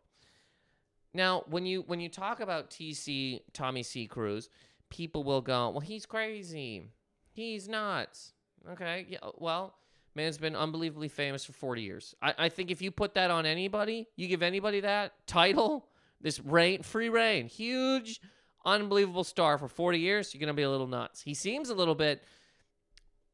Now, 1.13 1.43
when 1.49 1.65
you 1.65 1.81
when 1.81 1.99
you 1.99 2.09
talk 2.09 2.39
about 2.39 2.69
TC 2.69 3.41
Tommy 3.53 3.83
C. 3.83 4.07
Cruise, 4.07 4.49
people 4.89 5.23
will 5.23 5.41
go, 5.41 5.69
"Well, 5.69 5.79
he's 5.79 6.05
crazy. 6.05 6.83
He's 7.31 7.67
nuts." 7.67 8.33
Okay, 8.71 9.07
yeah. 9.09 9.19
Well, 9.37 9.75
man's 10.15 10.37
been 10.37 10.55
unbelievably 10.55 11.09
famous 11.09 11.45
for 11.45 11.53
40 11.53 11.81
years. 11.81 12.15
I, 12.21 12.33
I 12.37 12.49
think 12.49 12.71
if 12.71 12.81
you 12.81 12.91
put 12.91 13.15
that 13.15 13.31
on 13.31 13.45
anybody, 13.45 14.07
you 14.15 14.27
give 14.27 14.43
anybody 14.43 14.81
that 14.81 15.13
title, 15.25 15.87
this 16.21 16.39
reign, 16.39 16.83
free 16.83 17.09
reign, 17.09 17.47
huge, 17.47 18.19
unbelievable 18.65 19.23
star 19.23 19.57
for 19.57 19.67
40 19.67 19.99
years, 19.99 20.33
you're 20.33 20.39
gonna 20.39 20.53
be 20.53 20.63
a 20.63 20.69
little 20.69 20.87
nuts. 20.87 21.21
He 21.21 21.33
seems 21.33 21.69
a 21.69 21.75
little 21.75 21.95
bit 21.95 22.23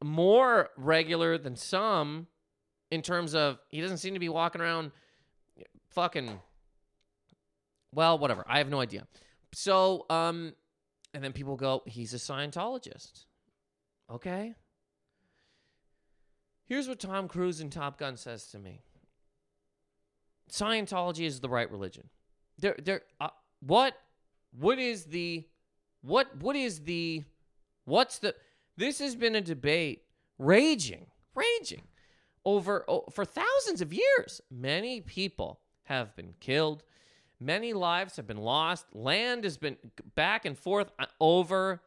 more 0.02 0.70
regular 0.76 1.38
than 1.38 1.56
some 1.56 2.26
in 2.90 3.02
terms 3.02 3.34
of 3.34 3.58
he 3.68 3.80
doesn't 3.80 3.98
seem 3.98 4.14
to 4.14 4.20
be 4.20 4.28
walking 4.28 4.60
around 4.60 4.92
fucking 5.90 6.40
well, 7.92 8.18
whatever. 8.18 8.44
I 8.46 8.58
have 8.58 8.68
no 8.68 8.80
idea. 8.80 9.06
So, 9.52 10.04
um, 10.10 10.54
and 11.14 11.24
then 11.24 11.32
people 11.32 11.56
go, 11.56 11.82
he's 11.86 12.12
a 12.12 12.18
Scientologist. 12.18 13.24
Okay. 14.12 14.54
Here's 16.66 16.88
what 16.88 17.00
Tom 17.00 17.26
Cruise 17.26 17.60
in 17.60 17.70
Top 17.70 17.98
Gun 17.98 18.16
says 18.16 18.46
to 18.48 18.58
me. 18.58 18.82
Scientology 20.50 21.24
is 21.24 21.40
the 21.40 21.48
right 21.48 21.70
religion. 21.70 22.10
There, 22.58 22.76
there. 22.82 23.02
Uh, 23.20 23.28
what, 23.60 23.94
what 24.52 24.78
is 24.78 25.04
the, 25.04 25.46
what, 26.02 26.36
what 26.40 26.56
is 26.56 26.80
the, 26.80 27.24
what's 27.84 28.18
the? 28.18 28.34
This 28.76 28.98
has 28.98 29.16
been 29.16 29.34
a 29.34 29.40
debate 29.40 30.02
raging, 30.38 31.06
raging 31.34 31.82
over 32.44 32.84
oh, 32.88 33.04
for 33.10 33.24
thousands 33.24 33.80
of 33.80 33.92
years. 33.92 34.40
Many 34.50 35.00
people 35.00 35.60
have 35.84 36.14
been 36.16 36.34
killed. 36.40 36.82
Many 37.40 37.72
lives 37.72 38.16
have 38.16 38.26
been 38.26 38.38
lost. 38.38 38.86
Land 38.94 39.44
has 39.44 39.58
been 39.58 39.76
back 40.14 40.44
and 40.44 40.56
forth 40.56 40.90
uh, 40.98 41.06
over 41.20 41.82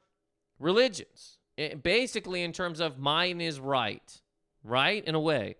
religions. 0.59 1.37
It, 1.57 1.71
eh, 1.71 1.75
basically, 1.75 2.43
in 2.43 2.51
terms 2.51 2.79
of 2.79 2.99
mine 2.99 3.41
is 3.41 3.59
right, 3.59 4.21
right? 4.63 5.03
In 5.05 5.15
a 5.15 5.19
way. 5.19 5.55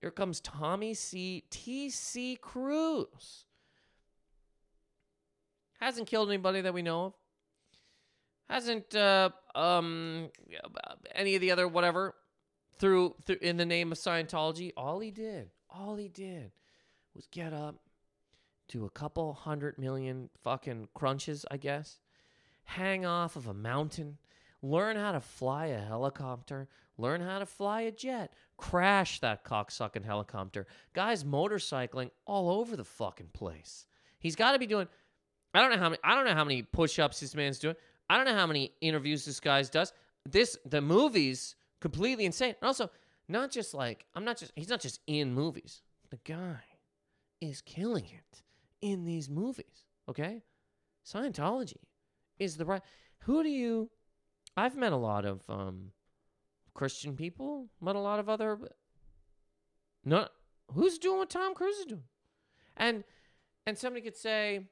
Here 0.00 0.10
comes 0.10 0.40
Tommy 0.40 0.94
C. 0.94 1.44
T.C. 1.50 2.38
Cruise. 2.40 3.44
Hasn't 5.80 6.06
killed 6.06 6.28
anybody 6.28 6.60
that 6.60 6.74
we 6.74 6.82
know 6.82 7.06
of. 7.06 7.14
Hasn't 8.48 8.94
uh, 8.94 9.30
um, 9.54 10.30
any 11.14 11.34
of 11.34 11.40
the 11.40 11.52
other 11.52 11.66
whatever 11.66 12.14
through, 12.78 13.14
through 13.24 13.38
in 13.40 13.56
the 13.56 13.64
name 13.64 13.92
of 13.92 13.98
Scientology. 13.98 14.72
All 14.76 15.00
he 15.00 15.10
did, 15.10 15.50
all 15.70 15.96
he 15.96 16.08
did 16.08 16.52
was 17.14 17.26
get 17.26 17.52
up, 17.52 17.76
do 18.68 18.84
a 18.84 18.90
couple 18.90 19.32
hundred 19.32 19.78
million 19.78 20.30
fucking 20.42 20.88
crunches, 20.94 21.46
I 21.50 21.56
guess, 21.56 21.98
hang 22.64 23.06
off 23.06 23.36
of 23.36 23.46
a 23.46 23.54
mountain, 23.54 24.18
learn 24.62 24.96
how 24.96 25.12
to 25.12 25.20
fly 25.20 25.66
a 25.66 25.80
helicopter, 25.80 26.68
learn 26.98 27.20
how 27.20 27.38
to 27.38 27.46
fly 27.46 27.82
a 27.82 27.90
jet, 27.90 28.32
crash 28.56 29.20
that 29.20 29.44
cocksucking 29.44 30.04
helicopter. 30.04 30.66
Guy's 30.92 31.24
motorcycling 31.24 32.10
all 32.26 32.50
over 32.50 32.76
the 32.76 32.84
fucking 32.84 33.30
place. 33.32 33.86
He's 34.18 34.36
got 34.36 34.52
to 34.52 34.58
be 34.58 34.66
doing. 34.66 34.86
I 35.54 35.60
don't 35.60 35.70
know 35.70 35.78
how 35.78 35.88
many. 35.90 36.00
I 36.04 36.14
don't 36.14 36.24
know 36.24 36.34
how 36.34 36.44
many 36.44 36.62
push-ups 36.62 37.20
this 37.20 37.34
man's 37.34 37.58
doing. 37.58 37.76
I 38.08 38.16
don't 38.16 38.26
know 38.26 38.34
how 38.34 38.46
many 38.46 38.72
interviews 38.80 39.24
this 39.24 39.40
guy's 39.40 39.70
does. 39.70 39.92
This 40.28 40.56
the 40.64 40.80
movies 40.80 41.56
completely 41.80 42.24
insane. 42.24 42.54
And 42.60 42.66
also, 42.66 42.90
not 43.28 43.50
just 43.50 43.74
like 43.74 44.06
I'm 44.14 44.24
not 44.24 44.36
just. 44.36 44.52
He's 44.54 44.68
not 44.68 44.80
just 44.80 45.00
in 45.06 45.34
movies. 45.34 45.82
The 46.10 46.18
guy 46.24 46.60
is 47.40 47.62
killing 47.62 48.04
it 48.04 48.42
in 48.80 49.04
these 49.04 49.28
movies. 49.28 49.84
Okay? 50.08 50.42
Scientology 51.06 51.82
is 52.38 52.56
the 52.56 52.64
right. 52.64 52.82
Who 53.20 53.42
do 53.42 53.48
you. 53.48 53.90
I've 54.56 54.76
met 54.76 54.92
a 54.92 54.96
lot 54.96 55.24
of 55.24 55.42
um, 55.48 55.92
Christian 56.74 57.16
people, 57.16 57.68
met 57.80 57.96
a 57.96 58.00
lot 58.00 58.18
of 58.18 58.28
other. 58.28 58.58
No, 60.04 60.26
who's 60.72 60.98
doing 60.98 61.18
what 61.18 61.30
Tom 61.30 61.54
Cruise 61.54 61.78
is 61.78 61.86
doing? 61.86 62.04
And 62.76 63.04
and 63.66 63.78
somebody 63.78 64.02
could 64.02 64.16
say, 64.16 64.66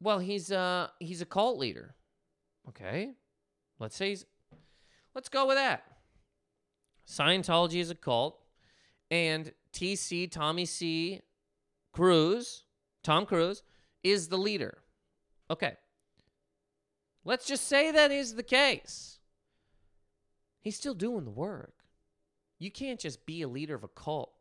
well, 0.00 0.18
he's 0.18 0.52
uh 0.52 0.88
he's 0.98 1.20
a 1.20 1.26
cult 1.26 1.58
leader. 1.58 1.94
Okay. 2.68 3.12
Let's 3.78 3.96
say 3.96 4.10
he's 4.10 4.26
let's 5.14 5.28
go 5.28 5.46
with 5.46 5.56
that. 5.56 5.84
Scientology 7.06 7.80
is 7.80 7.90
a 7.90 7.94
cult, 7.94 8.38
and 9.10 9.52
TC 9.72 10.30
Tommy 10.30 10.66
C. 10.66 11.20
Cruise, 11.92 12.64
Tom 13.02 13.24
Cruise, 13.24 13.62
is 14.02 14.28
the 14.28 14.36
leader. 14.36 14.78
Okay. 15.50 15.74
Let's 17.24 17.46
just 17.46 17.66
say 17.66 17.90
that 17.90 18.10
is 18.10 18.34
the 18.34 18.42
case. 18.42 19.18
He's 20.60 20.76
still 20.76 20.94
doing 20.94 21.24
the 21.24 21.30
work. 21.30 21.74
You 22.58 22.70
can't 22.70 23.00
just 23.00 23.24
be 23.24 23.42
a 23.42 23.48
leader 23.48 23.74
of 23.74 23.84
a 23.84 23.88
cult 23.88 24.32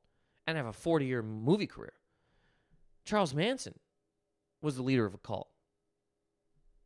and 0.45 0.57
have 0.57 0.65
a 0.65 0.73
40 0.73 1.05
year 1.05 1.21
movie 1.21 1.67
career. 1.67 1.93
Charles 3.05 3.33
Manson 3.33 3.75
was 4.61 4.75
the 4.75 4.83
leader 4.83 5.05
of 5.05 5.13
a 5.13 5.19
cult. 5.19 5.49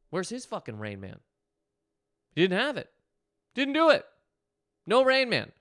Where's 0.10 0.30
his 0.30 0.46
fucking 0.46 0.78
Rain 0.78 1.00
Man? 1.00 1.20
He 2.34 2.42
didn't 2.42 2.60
have 2.60 2.78
it. 2.78 2.90
Didn't 3.56 3.74
do 3.74 3.90
it. 3.90 4.06
No 4.86 5.04
Rain 5.04 5.30
Man. 5.30 5.52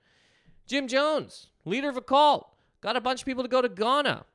Jim 0.67 0.87
Jones, 0.87 1.47
leader 1.65 1.89
of 1.89 1.97
a 1.97 2.01
cult, 2.01 2.47
got 2.81 2.95
a 2.95 3.01
bunch 3.01 3.21
of 3.21 3.25
people 3.25 3.43
to 3.43 3.49
go 3.49 3.61
to 3.61 3.69
Ghana. 3.69 4.25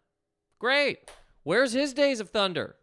Great. 0.58 1.10
Where's 1.42 1.72
his 1.72 1.92
Days 1.92 2.20
of 2.20 2.30
Thunder? 2.30 2.76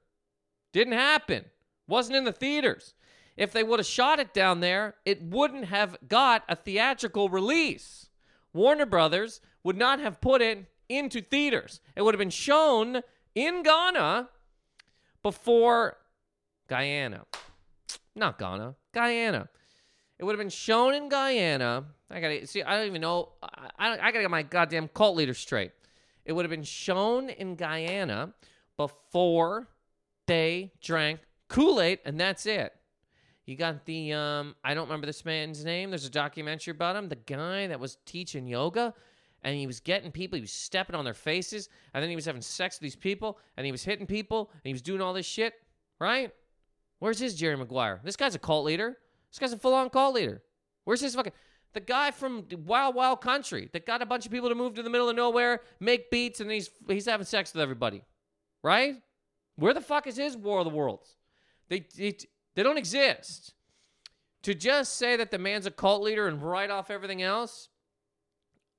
Didn't 0.71 0.93
happen. 0.93 1.45
Wasn't 1.87 2.15
in 2.15 2.23
the 2.23 2.31
theaters. 2.31 2.93
If 3.35 3.51
they 3.51 3.63
would 3.63 3.79
have 3.79 3.85
shot 3.85 4.19
it 4.19 4.33
down 4.33 4.59
there, 4.59 4.95
it 5.05 5.21
wouldn't 5.21 5.65
have 5.65 5.97
got 6.07 6.43
a 6.47 6.55
theatrical 6.55 7.29
release. 7.29 8.09
Warner 8.53 8.85
Brothers 8.85 9.41
would 9.63 9.77
not 9.77 9.99
have 9.99 10.21
put 10.21 10.41
it 10.41 10.65
into 10.87 11.21
theaters. 11.21 11.81
It 11.95 12.03
would 12.03 12.13
have 12.13 12.19
been 12.19 12.29
shown 12.29 13.01
in 13.33 13.63
Ghana 13.63 14.29
before 15.23 15.97
Guyana. 16.67 17.25
Not 18.15 18.37
Ghana, 18.37 18.75
Guyana. 18.93 19.49
It 20.19 20.25
would 20.25 20.33
have 20.33 20.39
been 20.39 20.49
shown 20.49 20.93
in 20.93 21.09
Guyana. 21.09 21.85
I 22.09 22.19
gotta 22.19 22.45
see. 22.45 22.61
I 22.61 22.77
don't 22.77 22.87
even 22.87 23.01
know. 23.01 23.29
I, 23.41 23.69
I, 23.79 23.93
I 23.93 24.11
gotta 24.11 24.21
get 24.21 24.31
my 24.31 24.43
goddamn 24.43 24.87
cult 24.87 25.15
leader 25.15 25.33
straight. 25.33 25.71
It 26.25 26.33
would 26.33 26.45
have 26.45 26.51
been 26.51 26.63
shown 26.63 27.29
in 27.29 27.55
Guyana 27.55 28.33
before 28.77 29.67
they 30.27 30.71
drank 30.81 31.19
Kool 31.49 31.81
Aid, 31.81 31.99
and 32.05 32.19
that's 32.19 32.45
it. 32.45 32.73
You 33.45 33.55
got 33.55 33.85
the 33.85 34.13
um 34.13 34.55
I 34.63 34.73
don't 34.73 34.85
remember 34.85 35.07
this 35.07 35.25
man's 35.25 35.65
name. 35.65 35.89
There's 35.89 36.05
a 36.05 36.09
documentary 36.09 36.71
about 36.71 36.95
him. 36.95 37.09
The 37.09 37.15
guy 37.15 37.67
that 37.67 37.79
was 37.79 37.97
teaching 38.05 38.47
yoga 38.47 38.93
and 39.43 39.55
he 39.55 39.67
was 39.67 39.79
getting 39.79 40.11
people, 40.11 40.37
he 40.37 40.41
was 40.41 40.51
stepping 40.51 40.95
on 40.95 41.05
their 41.05 41.13
faces, 41.13 41.69
and 41.93 42.01
then 42.01 42.09
he 42.09 42.15
was 42.15 42.25
having 42.25 42.41
sex 42.41 42.77
with 42.77 42.83
these 42.83 42.95
people, 42.95 43.39
and 43.57 43.65
he 43.65 43.71
was 43.71 43.83
hitting 43.83 44.07
people, 44.07 44.49
and 44.53 44.61
he 44.63 44.73
was 44.73 44.81
doing 44.81 45.01
all 45.01 45.13
this 45.13 45.25
shit, 45.25 45.53
right? 45.99 46.31
Where's 46.99 47.19
his 47.19 47.35
Jerry 47.35 47.57
Maguire? 47.57 47.99
This 48.03 48.15
guy's 48.15 48.35
a 48.35 48.39
cult 48.39 48.65
leader. 48.65 48.97
This 49.31 49.39
guy's 49.39 49.53
a 49.53 49.57
full-on 49.57 49.89
cult 49.89 50.15
leader. 50.15 50.41
Where's 50.85 51.01
his 51.01 51.15
fucking 51.15 51.33
the 51.73 51.79
guy 51.79 52.11
from 52.11 52.45
Wild 52.65 52.95
Wild 52.95 53.21
Country 53.21 53.69
that 53.73 53.85
got 53.85 54.01
a 54.01 54.05
bunch 54.05 54.25
of 54.25 54.31
people 54.31 54.49
to 54.49 54.55
move 54.55 54.75
to 54.75 54.83
the 54.83 54.89
middle 54.89 55.09
of 55.09 55.15
nowhere, 55.15 55.61
make 55.79 56.11
beats, 56.11 56.39
and 56.39 56.49
he's 56.51 56.69
he's 56.87 57.05
having 57.05 57.25
sex 57.25 57.53
with 57.53 57.61
everybody, 57.61 58.03
right? 58.63 58.95
Where 59.55 59.73
the 59.73 59.81
fuck 59.81 60.07
is 60.07 60.17
his 60.17 60.37
War 60.37 60.59
of 60.59 60.65
the 60.65 60.71
Worlds? 60.71 61.17
They, 61.69 61.85
they 61.97 62.15
they 62.55 62.63
don't 62.63 62.77
exist. 62.77 63.53
To 64.43 64.53
just 64.53 64.97
say 64.97 65.15
that 65.15 65.31
the 65.31 65.37
man's 65.37 65.65
a 65.65 65.71
cult 65.71 66.03
leader 66.03 66.27
and 66.27 66.41
write 66.41 66.69
off 66.69 66.91
everything 66.91 67.21
else, 67.21 67.69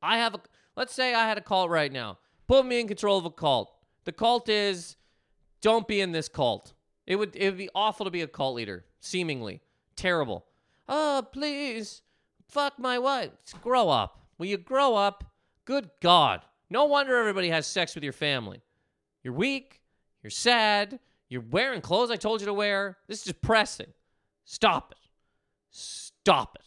I 0.03 0.19
have 0.19 0.35
a, 0.35 0.41
let's 0.77 0.95
say 0.95 1.15
I 1.15 1.29
had 1.29 1.39
a 1.39 1.43
cult 1.43 1.71
right 1.71 1.93
now. 1.93 2.19
Put 2.47 2.67
me 2.67 2.81
in 2.81 2.89
control 2.89 3.19
of 3.19 3.25
a 3.25 3.31
cult. 3.31 3.75
The 4.05 4.13
cult 4.13 4.49
is, 4.49 4.97
don't 5.61 5.89
be 5.89 6.01
in 6.01 6.13
this 6.13 6.29
cult. 6.29 6.75
It 7.07 7.17
would, 7.17 7.35
it 7.37 7.51
would 7.51 7.59
be 7.59 7.71
awful 7.75 8.05
to 8.05 8.11
be 8.11 8.23
a 8.23 8.27
cult 8.27 8.55
leader, 8.55 8.85
seemingly. 9.01 9.61
Terrible. 9.97 10.45
Oh, 10.89 11.27
please, 11.33 12.03
fuck 12.49 12.79
my 12.79 12.99
wife. 12.99 13.31
Grow 13.63 13.89
up. 13.89 14.21
Will 14.39 14.47
you 14.47 14.59
grow 14.59 14.95
up? 14.95 15.25
Good 15.65 15.91
God. 16.01 16.43
No 16.69 16.85
wonder 16.85 17.17
everybody 17.17 17.51
has 17.51 17.67
sex 17.67 17.95
with 17.95 18.05
your 18.05 18.13
family. 18.13 18.63
You're 19.23 19.35
weak. 19.35 19.81
You're 20.23 20.31
sad. 20.31 20.99
You're 21.29 21.45
wearing 21.51 21.81
clothes 21.81 22.11
I 22.11 22.17
told 22.17 22.41
you 22.41 22.47
to 22.47 22.55
wear. 22.55 22.99
This 23.09 23.19
is 23.19 23.25
depressing. 23.25 23.93
Stop 24.45 24.93
it. 24.93 25.09
Stop 25.71 26.57
it. 26.57 26.67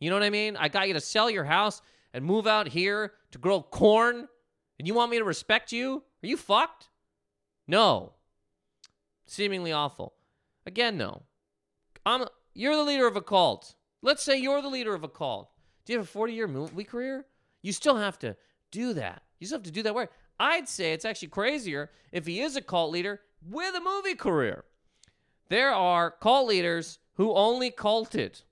You 0.00 0.10
know 0.10 0.16
what 0.16 0.22
I 0.22 0.30
mean? 0.30 0.56
I 0.56 0.68
got 0.68 0.88
you 0.88 0.94
to 0.94 1.00
sell 1.00 1.30
your 1.30 1.44
house 1.44 1.80
and 2.14 2.24
move 2.24 2.46
out 2.46 2.68
here 2.68 3.12
to 3.32 3.38
grow 3.38 3.60
corn, 3.60 4.28
and 4.78 4.88
you 4.88 4.94
want 4.94 5.10
me 5.10 5.18
to 5.18 5.24
respect 5.24 5.72
you? 5.72 6.04
Are 6.22 6.26
you 6.26 6.36
fucked? 6.36 6.88
No. 7.66 8.12
Seemingly 9.26 9.72
awful. 9.72 10.14
Again, 10.64 10.96
though, 10.96 11.22
I'm 12.06 12.24
you're 12.54 12.76
the 12.76 12.84
leader 12.84 13.08
of 13.08 13.16
a 13.16 13.20
cult. 13.20 13.74
Let's 14.00 14.22
say 14.22 14.38
you're 14.38 14.62
the 14.62 14.68
leader 14.68 14.94
of 14.94 15.02
a 15.02 15.08
cult. 15.08 15.50
Do 15.84 15.92
you 15.92 15.98
have 15.98 16.06
a 16.06 16.10
40 16.10 16.32
year 16.32 16.46
movie 16.46 16.84
career? 16.84 17.26
You 17.62 17.72
still 17.72 17.96
have 17.96 18.18
to 18.20 18.36
do 18.70 18.94
that. 18.94 19.22
You 19.40 19.46
still 19.46 19.58
have 19.58 19.64
to 19.64 19.70
do 19.70 19.82
that 19.82 19.94
work. 19.94 20.12
I'd 20.38 20.68
say 20.68 20.92
it's 20.92 21.04
actually 21.04 21.28
crazier 21.28 21.90
if 22.12 22.26
he 22.26 22.40
is 22.40 22.56
a 22.56 22.62
cult 22.62 22.92
leader 22.92 23.20
with 23.50 23.74
a 23.74 23.80
movie 23.80 24.14
career. 24.14 24.64
There 25.48 25.72
are 25.72 26.10
cult 26.10 26.48
leaders 26.48 26.98
who 27.14 27.34
only 27.34 27.70
culted. 27.70 28.42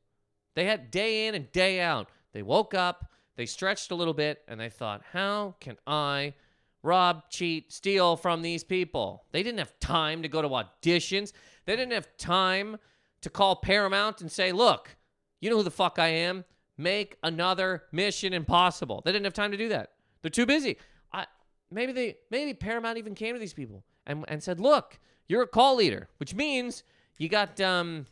They 0.54 0.64
had 0.64 0.90
day 0.90 1.26
in 1.26 1.34
and 1.34 1.50
day 1.52 1.80
out. 1.80 2.08
They 2.32 2.42
woke 2.42 2.74
up, 2.74 3.10
they 3.36 3.46
stretched 3.46 3.90
a 3.90 3.94
little 3.94 4.14
bit, 4.14 4.42
and 4.48 4.60
they 4.60 4.68
thought, 4.68 5.02
how 5.12 5.56
can 5.60 5.76
I 5.86 6.34
rob, 6.82 7.24
cheat, 7.30 7.72
steal 7.72 8.16
from 8.16 8.42
these 8.42 8.64
people? 8.64 9.24
They 9.32 9.42
didn't 9.42 9.58
have 9.58 9.78
time 9.80 10.22
to 10.22 10.28
go 10.28 10.42
to 10.42 10.48
auditions. 10.48 11.32
They 11.64 11.76
didn't 11.76 11.92
have 11.92 12.08
time 12.18 12.76
to 13.22 13.30
call 13.30 13.56
Paramount 13.56 14.20
and 14.20 14.30
say, 14.30 14.52
look, 14.52 14.96
you 15.40 15.50
know 15.50 15.56
who 15.56 15.62
the 15.62 15.70
fuck 15.70 15.98
I 15.98 16.08
am? 16.08 16.44
Make 16.76 17.16
another 17.22 17.84
Mission 17.92 18.32
Impossible. 18.32 19.02
They 19.04 19.12
didn't 19.12 19.24
have 19.24 19.34
time 19.34 19.52
to 19.52 19.56
do 19.56 19.68
that. 19.70 19.90
They're 20.22 20.30
too 20.30 20.46
busy. 20.46 20.76
I, 21.12 21.26
maybe 21.70 21.92
they 21.92 22.16
maybe 22.30 22.54
Paramount 22.54 22.98
even 22.98 23.14
came 23.14 23.34
to 23.34 23.40
these 23.40 23.52
people 23.52 23.84
and, 24.06 24.24
and 24.28 24.42
said, 24.42 24.60
"Look, 24.60 24.98
you're 25.28 25.42
a 25.42 25.46
call 25.46 25.76
leader, 25.76 26.08
which 26.18 26.34
means 26.34 26.84
you 27.18 27.28
got 27.28 27.60
um, 27.60 28.06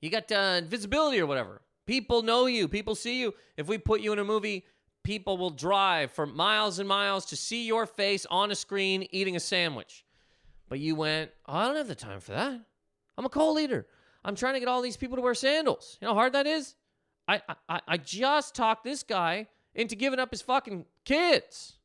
you 0.00 0.10
got 0.10 0.30
uh, 0.30 0.60
visibility 0.62 1.20
or 1.20 1.26
whatever. 1.26 1.62
People 1.88 2.20
know 2.20 2.44
you, 2.44 2.68
people 2.68 2.94
see 2.94 3.18
you. 3.18 3.32
If 3.56 3.66
we 3.66 3.78
put 3.78 4.02
you 4.02 4.12
in 4.12 4.18
a 4.18 4.24
movie, 4.24 4.66
people 5.04 5.38
will 5.38 5.48
drive 5.48 6.12
for 6.12 6.26
miles 6.26 6.78
and 6.78 6.86
miles 6.86 7.24
to 7.24 7.36
see 7.36 7.66
your 7.66 7.86
face 7.86 8.26
on 8.30 8.50
a 8.50 8.54
screen 8.54 9.08
eating 9.10 9.36
a 9.36 9.40
sandwich. 9.40 10.04
But 10.68 10.80
you 10.80 10.94
went, 10.94 11.30
oh, 11.46 11.54
I 11.56 11.66
don't 11.66 11.76
have 11.76 11.88
the 11.88 11.94
time 11.94 12.20
for 12.20 12.32
that. 12.32 12.60
I'm 13.16 13.24
a 13.24 13.30
coal 13.30 13.54
leader. 13.54 13.86
I'm 14.22 14.34
trying 14.34 14.52
to 14.52 14.60
get 14.60 14.68
all 14.68 14.82
these 14.82 14.98
people 14.98 15.16
to 15.16 15.22
wear 15.22 15.34
sandals. 15.34 15.96
You 15.98 16.06
know 16.08 16.12
how 16.12 16.18
hard 16.18 16.34
that 16.34 16.46
is? 16.46 16.74
I, 17.26 17.40
I, 17.70 17.80
I 17.88 17.96
just 17.96 18.54
talked 18.54 18.84
this 18.84 19.02
guy 19.02 19.46
into 19.74 19.96
giving 19.96 20.18
up 20.18 20.30
his 20.30 20.42
fucking 20.42 20.84
kids. 21.06 21.78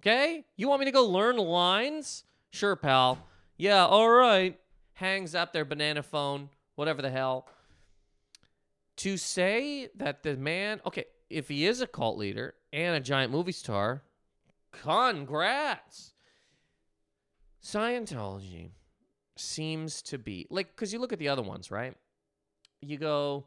Okay? 0.00 0.44
You 0.56 0.68
want 0.68 0.78
me 0.78 0.86
to 0.86 0.92
go 0.92 1.04
learn 1.04 1.38
lines? 1.38 2.22
Sure, 2.52 2.76
pal. 2.76 3.18
Yeah, 3.56 3.84
all 3.84 4.10
right. 4.10 4.56
Hangs 4.92 5.34
up 5.34 5.52
their 5.52 5.64
banana 5.64 6.04
phone, 6.04 6.50
whatever 6.76 7.02
the 7.02 7.10
hell. 7.10 7.48
To 8.98 9.16
say 9.16 9.88
that 9.96 10.22
the 10.22 10.36
man, 10.36 10.80
okay, 10.86 11.04
if 11.30 11.48
he 11.48 11.66
is 11.66 11.80
a 11.80 11.86
cult 11.86 12.18
leader 12.18 12.54
and 12.72 12.96
a 12.96 13.00
giant 13.00 13.32
movie 13.32 13.52
star, 13.52 14.02
congrats. 14.72 16.14
Scientology 17.62 18.70
seems 19.36 20.02
to 20.02 20.18
be 20.18 20.46
like 20.50 20.74
cuz 20.74 20.92
you 20.92 20.98
look 20.98 21.12
at 21.12 21.18
the 21.18 21.28
other 21.28 21.42
ones, 21.42 21.70
right? 21.70 21.96
You 22.80 22.98
go, 22.98 23.46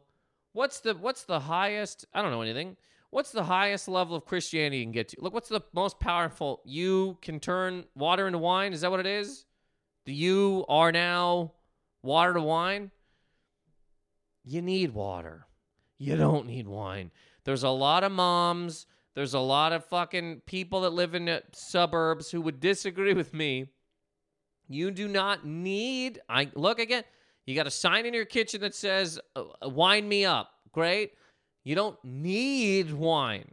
what's 0.52 0.80
the 0.80 0.94
what's 0.94 1.24
the 1.24 1.40
highest, 1.40 2.06
I 2.14 2.22
don't 2.22 2.30
know 2.30 2.42
anything 2.42 2.76
what's 3.12 3.30
the 3.30 3.44
highest 3.44 3.88
level 3.88 4.16
of 4.16 4.24
Christianity 4.24 4.78
you 4.78 4.84
can 4.84 4.92
get 4.92 5.08
to? 5.08 5.16
Look, 5.20 5.32
what's 5.32 5.48
the 5.48 5.60
most 5.72 6.00
powerful? 6.00 6.62
You 6.64 7.18
can 7.22 7.38
turn 7.38 7.84
water 7.94 8.26
into 8.26 8.38
wine. 8.38 8.72
Is 8.72 8.80
that 8.80 8.90
what 8.90 9.00
it 9.00 9.06
is? 9.06 9.44
The 10.06 10.14
you 10.14 10.64
are 10.68 10.90
now 10.90 11.52
water 12.02 12.32
to 12.32 12.40
wine. 12.40 12.90
You 14.44 14.62
need 14.62 14.92
water. 14.92 15.46
You 16.02 16.16
don't 16.16 16.48
need 16.48 16.66
wine. 16.66 17.12
There's 17.44 17.62
a 17.62 17.68
lot 17.68 18.02
of 18.02 18.10
moms. 18.10 18.86
There's 19.14 19.34
a 19.34 19.38
lot 19.38 19.72
of 19.72 19.84
fucking 19.84 20.42
people 20.46 20.80
that 20.80 20.90
live 20.90 21.14
in 21.14 21.40
suburbs 21.52 22.28
who 22.28 22.40
would 22.40 22.58
disagree 22.58 23.14
with 23.14 23.32
me. 23.32 23.68
You 24.68 24.90
do 24.90 25.06
not 25.06 25.46
need. 25.46 26.20
I 26.28 26.50
look 26.56 26.80
again. 26.80 27.04
You 27.46 27.54
got 27.54 27.68
a 27.68 27.70
sign 27.70 28.04
in 28.04 28.14
your 28.14 28.24
kitchen 28.24 28.62
that 28.62 28.74
says 28.74 29.20
uh, 29.36 29.44
"Wine 29.62 30.08
me 30.08 30.24
up." 30.24 30.50
Great. 30.72 31.12
You 31.62 31.76
don't 31.76 32.02
need 32.02 32.92
wine. 32.92 33.52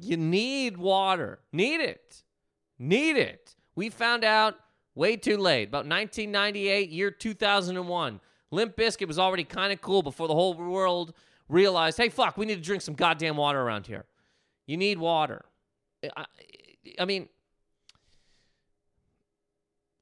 You 0.00 0.16
need 0.16 0.78
water. 0.78 1.40
Need 1.52 1.82
it. 1.82 2.22
Need 2.78 3.18
it. 3.18 3.54
We 3.74 3.90
found 3.90 4.24
out 4.24 4.54
way 4.94 5.18
too 5.18 5.36
late. 5.36 5.68
About 5.68 5.84
1998, 5.84 6.88
year 6.88 7.10
2001. 7.10 8.20
Limp 8.50 8.76
Bizkit 8.76 9.08
was 9.08 9.18
already 9.18 9.44
kind 9.44 9.74
of 9.74 9.82
cool 9.82 10.02
before 10.02 10.26
the 10.26 10.34
whole 10.34 10.54
world 10.54 11.12
realized, 11.52 11.98
hey, 11.98 12.08
fuck, 12.08 12.36
we 12.36 12.46
need 12.46 12.56
to 12.56 12.60
drink 12.60 12.82
some 12.82 12.94
goddamn 12.94 13.36
water 13.36 13.60
around 13.60 13.86
here. 13.86 14.06
You 14.66 14.76
need 14.76 14.98
water. 14.98 15.44
I, 16.16 16.24
I 16.98 17.04
mean, 17.04 17.28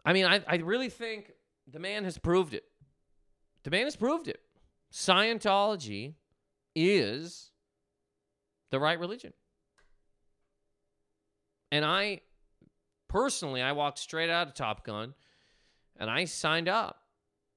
I 0.05 0.13
mean, 0.13 0.25
I, 0.27 0.41
I 0.47 0.57
really 0.57 0.89
think 0.89 1.33
the 1.71 1.79
man 1.79 2.05
has 2.05 2.17
proved 2.19 2.55
it. 2.55 2.65
The 3.65 3.71
man 3.71 3.85
has 3.85 3.97
proved 3.97 4.29
it. 4.29 4.41
Scientology 4.93 6.15
is 6.75 7.51
the 8.71 8.81
right 8.81 8.99
religion. 8.99 9.33
And 11.71 11.85
I 11.85 12.23
personally, 13.09 13.63
I 13.63 13.73
walked 13.73 13.99
straight 13.99 14.31
out 14.31 14.49
of 14.49 14.55
Top 14.55 14.85
Gun 14.85 15.15
and 15.99 16.11
I 16.11 16.25
signed 16.25 16.69
up. 16.69 17.00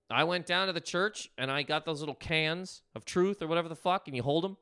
I 0.10 0.24
went 0.26 0.46
down 0.46 0.68
to 0.68 0.74
the 0.74 0.82
church 0.82 1.30
and 1.38 1.50
I 1.50 1.64
got 1.64 1.86
those 1.86 2.00
little 2.00 2.16
cans 2.16 2.82
of 2.96 3.06
truth 3.06 3.42
or 3.42 3.48
whatever 3.48 3.70
the 3.70 3.76
fuck, 3.76 4.08
and 4.08 4.16
you 4.16 4.24
hold 4.24 4.44
them, 4.44 4.58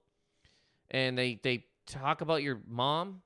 and 0.89 1.18
they 1.18 1.39
they 1.42 1.66
talk 1.88 2.22
about 2.22 2.44
your 2.44 2.62
mom. 2.68 3.22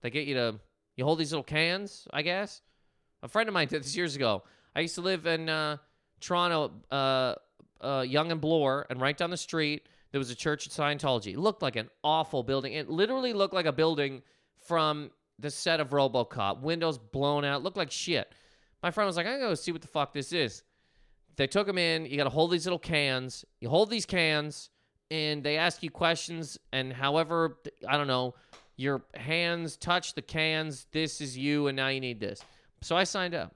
They 0.00 0.10
get 0.10 0.26
you 0.26 0.34
to 0.34 0.60
you 0.96 1.04
hold 1.04 1.18
these 1.18 1.32
little 1.32 1.44
cans, 1.44 2.08
I 2.12 2.22
guess. 2.22 2.62
A 3.22 3.28
friend 3.28 3.48
of 3.48 3.52
mine 3.52 3.68
did 3.68 3.82
this 3.82 3.96
years 3.96 4.16
ago. 4.16 4.42
I 4.74 4.80
used 4.80 4.94
to 4.96 5.00
live 5.00 5.26
in 5.26 5.48
uh, 5.48 5.78
Toronto, 6.20 6.72
uh, 6.90 7.34
uh, 7.80 8.04
Yonge 8.06 8.32
and 8.32 8.40
Bloor, 8.40 8.86
and 8.90 9.00
right 9.00 9.16
down 9.16 9.30
the 9.30 9.36
street 9.36 9.88
there 10.10 10.18
was 10.18 10.30
a 10.30 10.34
church 10.34 10.66
of 10.66 10.72
Scientology. 10.72 11.34
It 11.34 11.38
looked 11.38 11.62
like 11.62 11.76
an 11.76 11.90
awful 12.02 12.42
building. 12.42 12.72
It 12.72 12.88
literally 12.88 13.32
looked 13.32 13.54
like 13.54 13.66
a 13.66 13.72
building 13.72 14.22
from 14.66 15.10
the 15.38 15.50
set 15.50 15.80
of 15.80 15.90
RoboCop. 15.90 16.60
Windows 16.60 16.98
blown 16.98 17.44
out. 17.44 17.62
Looked 17.62 17.76
like 17.76 17.90
shit. 17.90 18.32
My 18.82 18.90
friend 18.90 19.06
was 19.06 19.16
like, 19.16 19.26
"I'm 19.26 19.34
gonna 19.34 19.50
go 19.50 19.54
see 19.54 19.72
what 19.72 19.82
the 19.82 19.88
fuck 19.88 20.12
this 20.12 20.32
is." 20.32 20.62
They 21.38 21.46
took 21.46 21.68
them 21.68 21.78
in. 21.78 22.04
You 22.04 22.16
got 22.16 22.24
to 22.24 22.30
hold 22.30 22.50
these 22.50 22.66
little 22.66 22.80
cans. 22.80 23.44
You 23.60 23.68
hold 23.68 23.90
these 23.90 24.04
cans, 24.04 24.70
and 25.08 25.42
they 25.42 25.56
ask 25.56 25.84
you 25.84 25.90
questions. 25.90 26.58
And 26.72 26.92
however, 26.92 27.58
I 27.88 27.96
don't 27.96 28.08
know, 28.08 28.34
your 28.76 29.02
hands 29.14 29.76
touch 29.76 30.14
the 30.14 30.22
cans. 30.22 30.88
This 30.90 31.20
is 31.20 31.38
you, 31.38 31.68
and 31.68 31.76
now 31.76 31.88
you 31.88 32.00
need 32.00 32.18
this. 32.18 32.42
So 32.82 32.96
I 32.96 33.04
signed 33.04 33.36
up. 33.36 33.54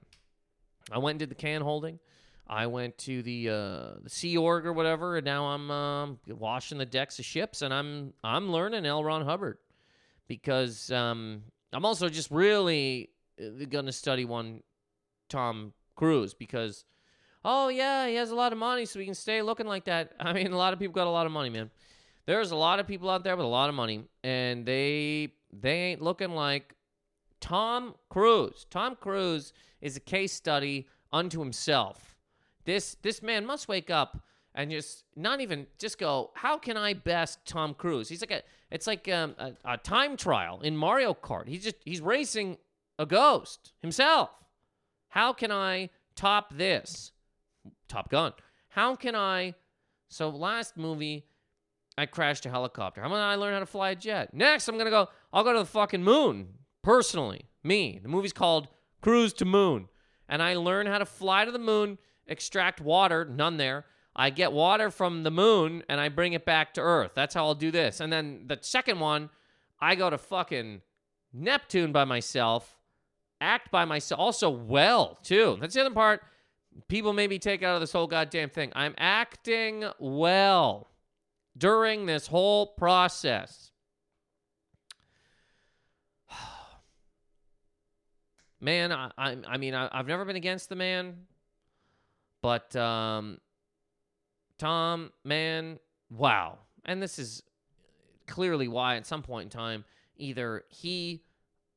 I 0.93 0.99
went 0.99 1.15
and 1.15 1.19
did 1.19 1.31
the 1.31 1.35
can 1.35 1.61
holding. 1.61 1.99
I 2.47 2.69
went 2.69 2.99
to 2.99 3.21
the 3.23 3.49
uh, 3.49 3.89
the 4.03 4.11
Sea 4.11 4.37
Org 4.37 4.65
or 4.65 4.73
whatever, 4.73 5.17
and 5.17 5.25
now 5.25 5.47
I'm 5.47 5.71
um, 5.71 6.19
washing 6.29 6.79
the 6.79 6.87
decks 6.87 7.19
of 7.19 7.25
ships, 7.25 7.63
and 7.63 7.75
I'm 7.75 8.13
I'm 8.23 8.53
learning 8.53 8.87
L. 8.87 9.03
Ron 9.03 9.25
Hubbard 9.25 9.59
because 10.29 10.93
um, 10.93 11.43
I'm 11.73 11.85
also 11.85 12.09
just 12.09 12.31
really 12.31 13.11
uh, 13.41 13.65
to 13.83 13.93
study 13.93 14.25
one 14.25 14.63
Tom 15.29 15.73
Cruise 15.97 16.35
because 16.35 16.85
oh 17.45 17.69
yeah, 17.69 18.07
he 18.09 18.15
has 18.17 18.31
a 18.31 18.35
lot 18.35 18.53
of 18.53 18.59
money, 18.59 18.85
so 18.87 18.99
he 18.99 19.05
can 19.05 19.15
stay 19.15 19.43
looking 19.43 19.67
like 19.67 19.85
that. 19.85 20.13
I 20.21 20.33
mean, 20.33 20.53
a 20.53 20.57
lot 20.57 20.73
of 20.73 20.79
people 20.79 20.95
got 20.95 21.07
a 21.07 21.11
lot 21.11 21.27
of 21.27 21.33
money, 21.33 21.51
man. 21.51 21.71
There's 22.27 22.53
a 22.53 22.57
lot 22.57 22.79
of 22.79 22.87
people 22.87 23.11
out 23.11 23.25
there 23.25 23.37
with 23.37 23.45
a 23.45 23.49
lot 23.49 23.69
of 23.69 23.75
money, 23.75 24.05
and 24.23 24.65
they 24.65 25.33
they 25.53 25.75
ain't 25.91 26.03
looking 26.03 26.31
like 26.31 26.75
Tom 27.41 27.95
Cruise. 28.09 28.67
Tom 28.71 28.97
Cruise 28.97 29.53
is 29.81 29.97
a 29.97 30.01
case 30.01 30.33
study 30.33 30.87
unto 31.13 31.41
himself. 31.41 32.17
This 32.65 32.97
this 33.03 33.23
man 33.23 33.45
must 33.45 33.69
wake 33.69 33.91
up 33.91 34.23
and 34.55 34.71
just 34.71 35.05
not 35.17 35.41
even 35.41 35.67
just 35.79 35.99
go. 35.99 36.31
How 36.35 36.59
can 36.59 36.77
I 36.77 36.95
best 36.95 37.45
Tom 37.45 37.75
Cruise? 37.75 38.09
He's 38.09 38.21
like 38.21 38.31
a 38.31 38.43
it's 38.71 38.87
like 38.87 39.09
um, 39.09 39.35
a, 39.39 39.53
a 39.65 39.77
time 39.77 40.17
trial 40.17 40.61
in 40.63 40.77
Mario 40.77 41.15
Kart. 41.15 41.49
He's 41.49 41.65
just 41.65 41.77
he's 41.85 42.01
racing 42.01 42.59
a 42.99 43.07
ghost 43.07 43.73
himself. 43.81 44.31
How 45.09 45.33
can 45.33 45.51
I 45.51 45.91
top 46.15 46.55
this? 46.57 47.13
Top 47.89 48.11
Gun. 48.11 48.33
How 48.69 48.97
can 48.97 49.15
I? 49.15 49.55
So 50.09 50.29
last 50.29 50.77
movie, 50.77 51.27
I 51.97 52.07
crashed 52.07 52.47
a 52.47 52.51
helicopter. 52.51 53.01
How 53.01 53.07
about 53.09 53.21
I 53.21 53.35
learn 53.35 53.53
how 53.53 53.61
to 53.61 53.67
fly 53.67 53.91
a 53.91 53.97
jet? 53.97 54.35
Next, 54.35 54.69
I'm 54.69 54.79
gonna 54.79 54.91
go. 54.91 55.09
I'll 55.33 55.45
go 55.45 55.53
to 55.53 55.59
the 55.61 55.65
fucking 55.67 56.03
moon 56.03 56.49
personally. 56.83 57.47
Me. 57.65 58.01
The 58.03 58.09
movie's 58.09 58.33
called 58.33 58.69
Cruise 59.01 59.33
to 59.35 59.45
Moon, 59.45 59.89
and 60.29 60.43
I 60.43 60.55
learn 60.55 60.87
how 60.87 60.99
to 60.99 61.07
fly 61.07 61.45
to 61.45 61.53
the 61.53 61.59
moon, 61.59 61.99
extract 62.27 62.81
water. 62.81 63.25
None 63.25 63.57
there. 63.57 63.85
I 64.15 64.31
get 64.31 64.53
water 64.53 64.91
from 64.91 65.23
the 65.23 65.31
moon 65.31 65.83
and 65.89 66.01
I 66.01 66.09
bring 66.09 66.35
it 66.35 66.45
back 66.45 66.75
to 66.75 66.81
Earth. 66.81 67.13
That's 67.15 67.35
how 67.35 67.47
I'll 67.47 67.55
do 67.55 67.71
this. 67.71 68.01
And 68.01 68.13
then 68.13 68.45
the 68.47 68.59
second 68.61 69.01
one, 69.01 69.31
I 69.81 69.95
go 69.95 70.11
to 70.11 70.19
fucking 70.19 70.83
Neptune 71.33 71.93
by 71.93 72.05
myself, 72.05 72.77
act 73.41 73.71
by 73.71 73.85
myself, 73.85 74.21
also 74.21 74.51
well 74.51 75.19
too. 75.23 75.57
That's 75.61 75.75
the 75.75 75.81
other 75.81 75.95
part 75.95 76.23
people 76.89 77.13
maybe 77.13 77.39
take 77.39 77.63
out 77.63 77.75
of 77.75 77.81
this 77.81 77.93
whole 77.93 78.07
goddamn 78.07 78.51
thing. 78.51 78.73
I'm 78.75 78.95
acting 78.99 79.85
well 79.99 80.89
during 81.57 82.07
this 82.07 82.27
whole 82.27 82.67
process. 82.67 83.71
man, 88.61 88.93
I, 88.93 89.11
I, 89.17 89.37
I 89.47 89.57
mean, 89.59 89.75
I, 89.75 89.89
have 89.97 90.07
never 90.07 90.25
been 90.25 90.37
against 90.37 90.69
the 90.69 90.77
man, 90.77 91.27
but 92.41 92.75
um, 92.77 93.39
Tom, 94.59 95.13
man, 95.25 95.79
wow. 96.11 96.59
And 96.85 97.03
this 97.03 97.19
is 97.19 97.43
clearly 98.27 98.69
why 98.69 98.97
at 98.97 99.07
some 99.07 99.23
point 99.23 99.45
in 99.45 99.51
time, 99.51 99.85
either 100.17 100.65
he, 100.69 101.23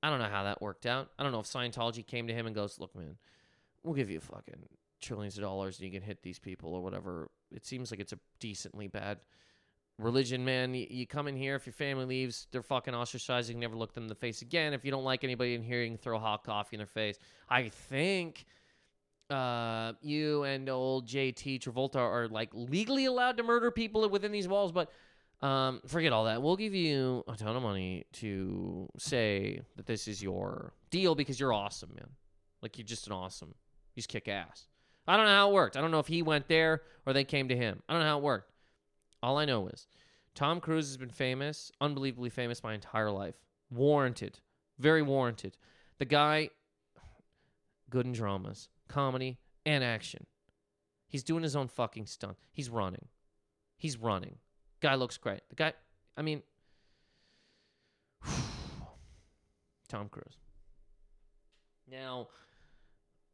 I 0.02 0.10
don't 0.10 0.20
know 0.20 0.30
how 0.30 0.44
that 0.44 0.62
worked 0.62 0.86
out. 0.86 1.10
I 1.18 1.24
don't 1.24 1.32
know 1.32 1.40
if 1.40 1.48
Scientology 1.48 2.06
came 2.06 2.28
to 2.28 2.34
him 2.34 2.46
and 2.46 2.56
goes, 2.56 2.80
look, 2.80 2.96
man, 2.96 3.18
we'll 3.84 3.96
give 3.96 4.10
you 4.10 4.18
a 4.18 4.22
fucking 4.22 4.64
trillions 5.06 5.38
of 5.38 5.44
dollars 5.44 5.78
and 5.80 5.86
you 5.86 5.92
can 5.92 6.02
hit 6.02 6.22
these 6.22 6.40
people 6.40 6.74
or 6.74 6.82
whatever. 6.82 7.30
It 7.52 7.66
seems 7.66 7.92
like 7.92 8.00
it's 8.00 8.14
a 8.14 8.20
decently 8.40 8.88
bad 8.88 9.20
religion, 9.98 10.44
man. 10.44 10.74
You, 10.74 10.88
you 10.90 11.08
come 11.08 11.28
in 11.28 11.36
here, 11.36 11.56
if 11.56 11.66
your 11.66 11.74
family 11.74 12.06
leaves, 12.06 12.48
they're 12.52 12.62
fucking 12.62 12.94
ostracized. 12.94 13.50
ostracizing, 13.50 13.58
never 13.58 13.76
look 13.76 13.94
them 13.94 14.04
in 14.04 14.10
the 14.10 14.16
face 14.16 14.42
again. 14.42 14.74
If 14.74 14.84
you 14.84 14.92
don't 14.92 15.04
like 15.04 15.24
anybody 15.24 15.56
in 15.56 15.62
here, 15.62 15.82
you 15.82 15.90
can 15.90 15.98
throw 15.98 16.20
hot 16.20 16.44
coffee 16.44 16.76
in 16.76 16.80
their 16.80 16.88
face. 16.88 17.18
I 17.50 17.70
think 17.70 18.46
uh, 19.30 19.94
you 20.02 20.44
and 20.44 20.70
old 20.70 21.08
JT 21.08 21.60
Travolta 21.60 21.98
are 21.98 22.28
like 22.28 22.50
legally 22.54 23.06
allowed 23.06 23.38
to 23.38 23.44
murder 23.44 23.72
people 23.72 24.08
within 24.10 24.32
these 24.32 24.48
walls, 24.48 24.72
but 24.72 24.92
um, 25.42 25.82
forget 25.88 26.14
all 26.14 26.26
that. 26.26 26.42
We'll 26.42 26.56
give 26.56 26.74
you 26.74 27.24
a 27.28 27.36
ton 27.36 27.56
of 27.56 27.64
money 27.64 28.06
to 28.14 28.90
say 28.98 29.62
that 29.76 29.86
this 29.86 30.08
is 30.08 30.22
your 30.22 30.74
deal 30.90 31.16
because 31.16 31.40
you're 31.40 31.54
awesome, 31.54 31.92
man. 31.96 32.10
Like 32.62 32.78
you're 32.78 32.86
just 32.86 33.08
an 33.08 33.14
awesome. 33.14 33.54
You 33.96 34.02
just 34.02 34.10
kick 34.10 34.28
ass. 34.28 34.68
I 35.08 35.18
don't 35.18 35.26
know 35.26 35.32
how 35.32 35.50
it 35.50 35.54
worked. 35.54 35.78
I 35.78 35.82
don't 35.82 35.92
know 35.92 36.00
if 36.00 36.08
he 36.08 36.22
went 36.22 36.48
there 36.48 36.82
or 37.06 37.14
they 37.14 37.24
came 37.24 37.48
to 37.50 37.56
him. 37.56 37.82
I 37.88 37.94
don't 37.94 38.02
know 38.02 38.10
how 38.10 38.18
it 38.18 38.24
worked. 38.24 38.52
All 39.22 39.38
I 39.38 39.46
know 39.46 39.68
is 39.68 39.88
Tom 40.34 40.60
Cruise 40.60 40.88
has 40.88 40.98
been 40.98 41.10
famous, 41.10 41.72
unbelievably 41.80 42.30
famous 42.30 42.64
my 42.64 42.74
entire 42.74 43.12
life. 43.12 43.36
Warranted. 43.70 44.40
Very 44.80 45.02
warranted. 45.02 45.58
The 45.98 46.06
guy, 46.06 46.50
good 47.90 48.06
in 48.06 48.12
dramas, 48.12 48.70
comedy, 48.88 49.38
and 49.66 49.84
action. 49.84 50.26
He's 51.08 51.24
doing 51.24 51.44
his 51.44 51.56
own 51.56 51.68
fucking 51.68 52.08
stunt. 52.08 52.38
He's 52.52 52.70
running. 52.70 53.08
He's 53.78 53.98
running. 53.98 54.38
Guy 54.82 54.96
looks 54.96 55.18
great. 55.18 55.42
The 55.50 55.56
guy, 55.56 55.74
I 56.18 56.22
mean, 56.22 56.42
Tom 59.88 60.10
Cruise. 60.10 60.38
Now, 61.90 62.28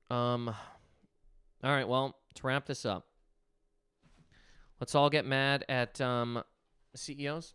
um, 0.10 0.54
all 1.64 1.72
right, 1.72 1.88
well, 1.88 2.16
to 2.36 2.48
wrap 2.48 2.66
this 2.66 2.86
up, 2.86 3.08
let's 4.80 4.96
all 4.96 5.10
get 5.10 5.26
mad 5.26 5.64
at 5.70 6.00
um, 6.02 6.44
CEOs 6.96 7.54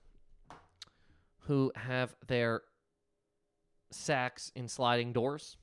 who 1.40 1.72
have 1.74 2.14
their 2.26 2.62
sacks 3.90 4.52
in 4.54 4.68
sliding 4.68 5.12
doors 5.12 5.56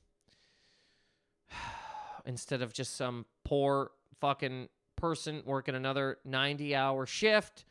instead 2.26 2.62
of 2.62 2.72
just 2.72 2.96
some 2.96 3.26
poor 3.44 3.90
fucking 4.20 4.68
person 4.96 5.42
working 5.44 5.74
another 5.74 6.18
90 6.24 6.74
hour 6.74 7.06
shift 7.06 7.64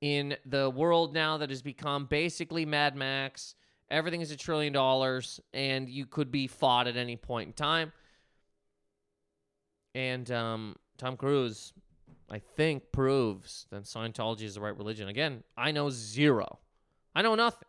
in 0.00 0.36
the 0.44 0.70
world 0.70 1.14
now 1.14 1.38
that 1.38 1.50
has 1.50 1.62
become 1.62 2.04
basically 2.06 2.64
Mad 2.64 2.94
Max. 2.94 3.54
Everything 3.90 4.20
is 4.20 4.30
a 4.30 4.36
trillion 4.36 4.72
dollars, 4.72 5.40
and 5.54 5.88
you 5.88 6.06
could 6.06 6.30
be 6.30 6.46
fought 6.46 6.86
at 6.86 6.96
any 6.96 7.16
point 7.16 7.48
in 7.48 7.52
time. 7.52 7.92
And 9.96 10.30
um, 10.30 10.76
Tom 10.98 11.16
Cruise, 11.16 11.72
I 12.30 12.38
think, 12.38 12.92
proves 12.92 13.66
that 13.70 13.84
Scientology 13.84 14.42
is 14.42 14.56
the 14.56 14.60
right 14.60 14.76
religion. 14.76 15.08
Again, 15.08 15.42
I 15.56 15.72
know 15.72 15.88
zero. 15.88 16.58
I 17.14 17.22
know 17.22 17.34
nothing. 17.34 17.66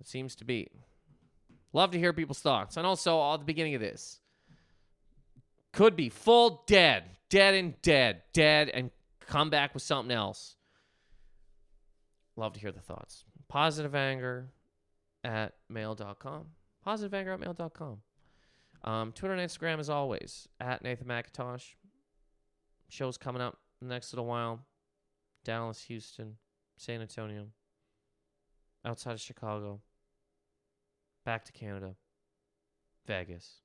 It 0.00 0.08
seems 0.08 0.34
to 0.34 0.44
be. 0.44 0.68
Love 1.72 1.92
to 1.92 1.98
hear 2.00 2.12
people's 2.12 2.40
thoughts. 2.40 2.76
And 2.76 2.84
also, 2.84 3.22
at 3.32 3.38
the 3.38 3.44
beginning 3.44 3.76
of 3.76 3.80
this, 3.80 4.18
could 5.72 5.94
be 5.94 6.08
full 6.08 6.64
dead, 6.66 7.04
dead 7.30 7.54
and 7.54 7.80
dead, 7.80 8.22
dead, 8.32 8.68
and 8.68 8.90
come 9.20 9.50
back 9.50 9.74
with 9.74 9.84
something 9.84 10.12
else. 10.12 10.56
Love 12.34 12.54
to 12.54 12.60
hear 12.60 12.72
the 12.72 12.80
thoughts. 12.80 13.24
Positive 13.46 13.94
anger 13.94 14.48
at 15.22 15.54
mail.com. 15.68 16.46
Positive 16.82 17.14
anger 17.14 17.34
at 17.34 17.40
mail.com. 17.40 17.98
Um, 18.84 19.12
Twitter 19.12 19.34
and 19.34 19.48
Instagram, 19.48 19.78
as 19.78 19.90
always, 19.90 20.48
at 20.60 20.82
Nathan 20.82 21.06
Macintosh. 21.06 21.74
Shows 22.88 23.18
coming 23.18 23.42
up 23.42 23.58
in 23.80 23.88
the 23.88 23.94
next 23.94 24.12
little 24.12 24.26
while. 24.26 24.60
Dallas, 25.44 25.82
Houston, 25.84 26.36
San 26.76 27.00
Antonio, 27.00 27.46
outside 28.84 29.12
of 29.12 29.20
Chicago, 29.20 29.80
back 31.24 31.44
to 31.44 31.52
Canada, 31.52 31.94
Vegas. 33.06 33.62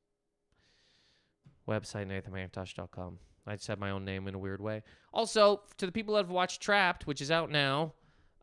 Website 1.67 2.07
nathanmacintosh.com. 2.07 3.19
I 3.45 3.55
just 3.55 3.67
have 3.67 3.79
my 3.79 3.89
own 3.89 4.05
name 4.05 4.27
in 4.27 4.35
a 4.35 4.39
weird 4.39 4.61
way. 4.61 4.83
Also, 5.13 5.61
to 5.77 5.85
the 5.85 5.91
people 5.91 6.15
that 6.15 6.21
have 6.21 6.31
watched 6.31 6.61
Trapped, 6.61 7.07
which 7.07 7.21
is 7.21 7.31
out 7.31 7.51
now 7.51 7.93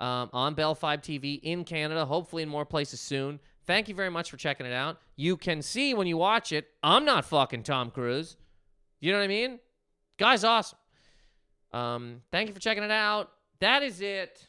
um, 0.01 0.31
on 0.33 0.55
Bell 0.55 0.75
Fibe 0.75 1.03
TV 1.03 1.41
in 1.43 1.65
Canada, 1.65 2.05
hopefully 2.05 2.43
in 2.43 2.49
more 2.49 2.65
places 2.65 3.01
soon. 3.01 3.41
Thank 3.67 3.89
you 3.89 3.95
very 3.95 4.11
much 4.11 4.31
for 4.31 4.37
checking 4.37 4.67
it 4.67 4.73
out. 4.73 4.99
You 5.17 5.37
can 5.37 5.63
see 5.63 5.95
when 5.95 6.07
you 6.07 6.17
watch 6.17 6.53
it, 6.53 6.69
I'm 6.83 7.05
not 7.05 7.25
fucking 7.25 7.63
Tom 7.63 7.91
Cruise. 7.91 8.37
You 9.01 9.13
know 9.13 9.19
what 9.19 9.25
I 9.25 9.29
mean? 9.29 9.61
Guy's 10.19 10.45
awesome. 10.45 10.79
Um, 11.73 12.23
thank 12.31 12.49
you 12.49 12.55
for 12.55 12.61
checking 12.61 12.83
it 12.83 12.91
out. 12.91 13.31
That 13.61 13.83
is 13.83 14.01
it. 14.01 14.47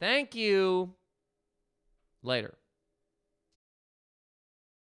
Thank 0.00 0.34
you. 0.34 0.94
Later. 2.22 2.54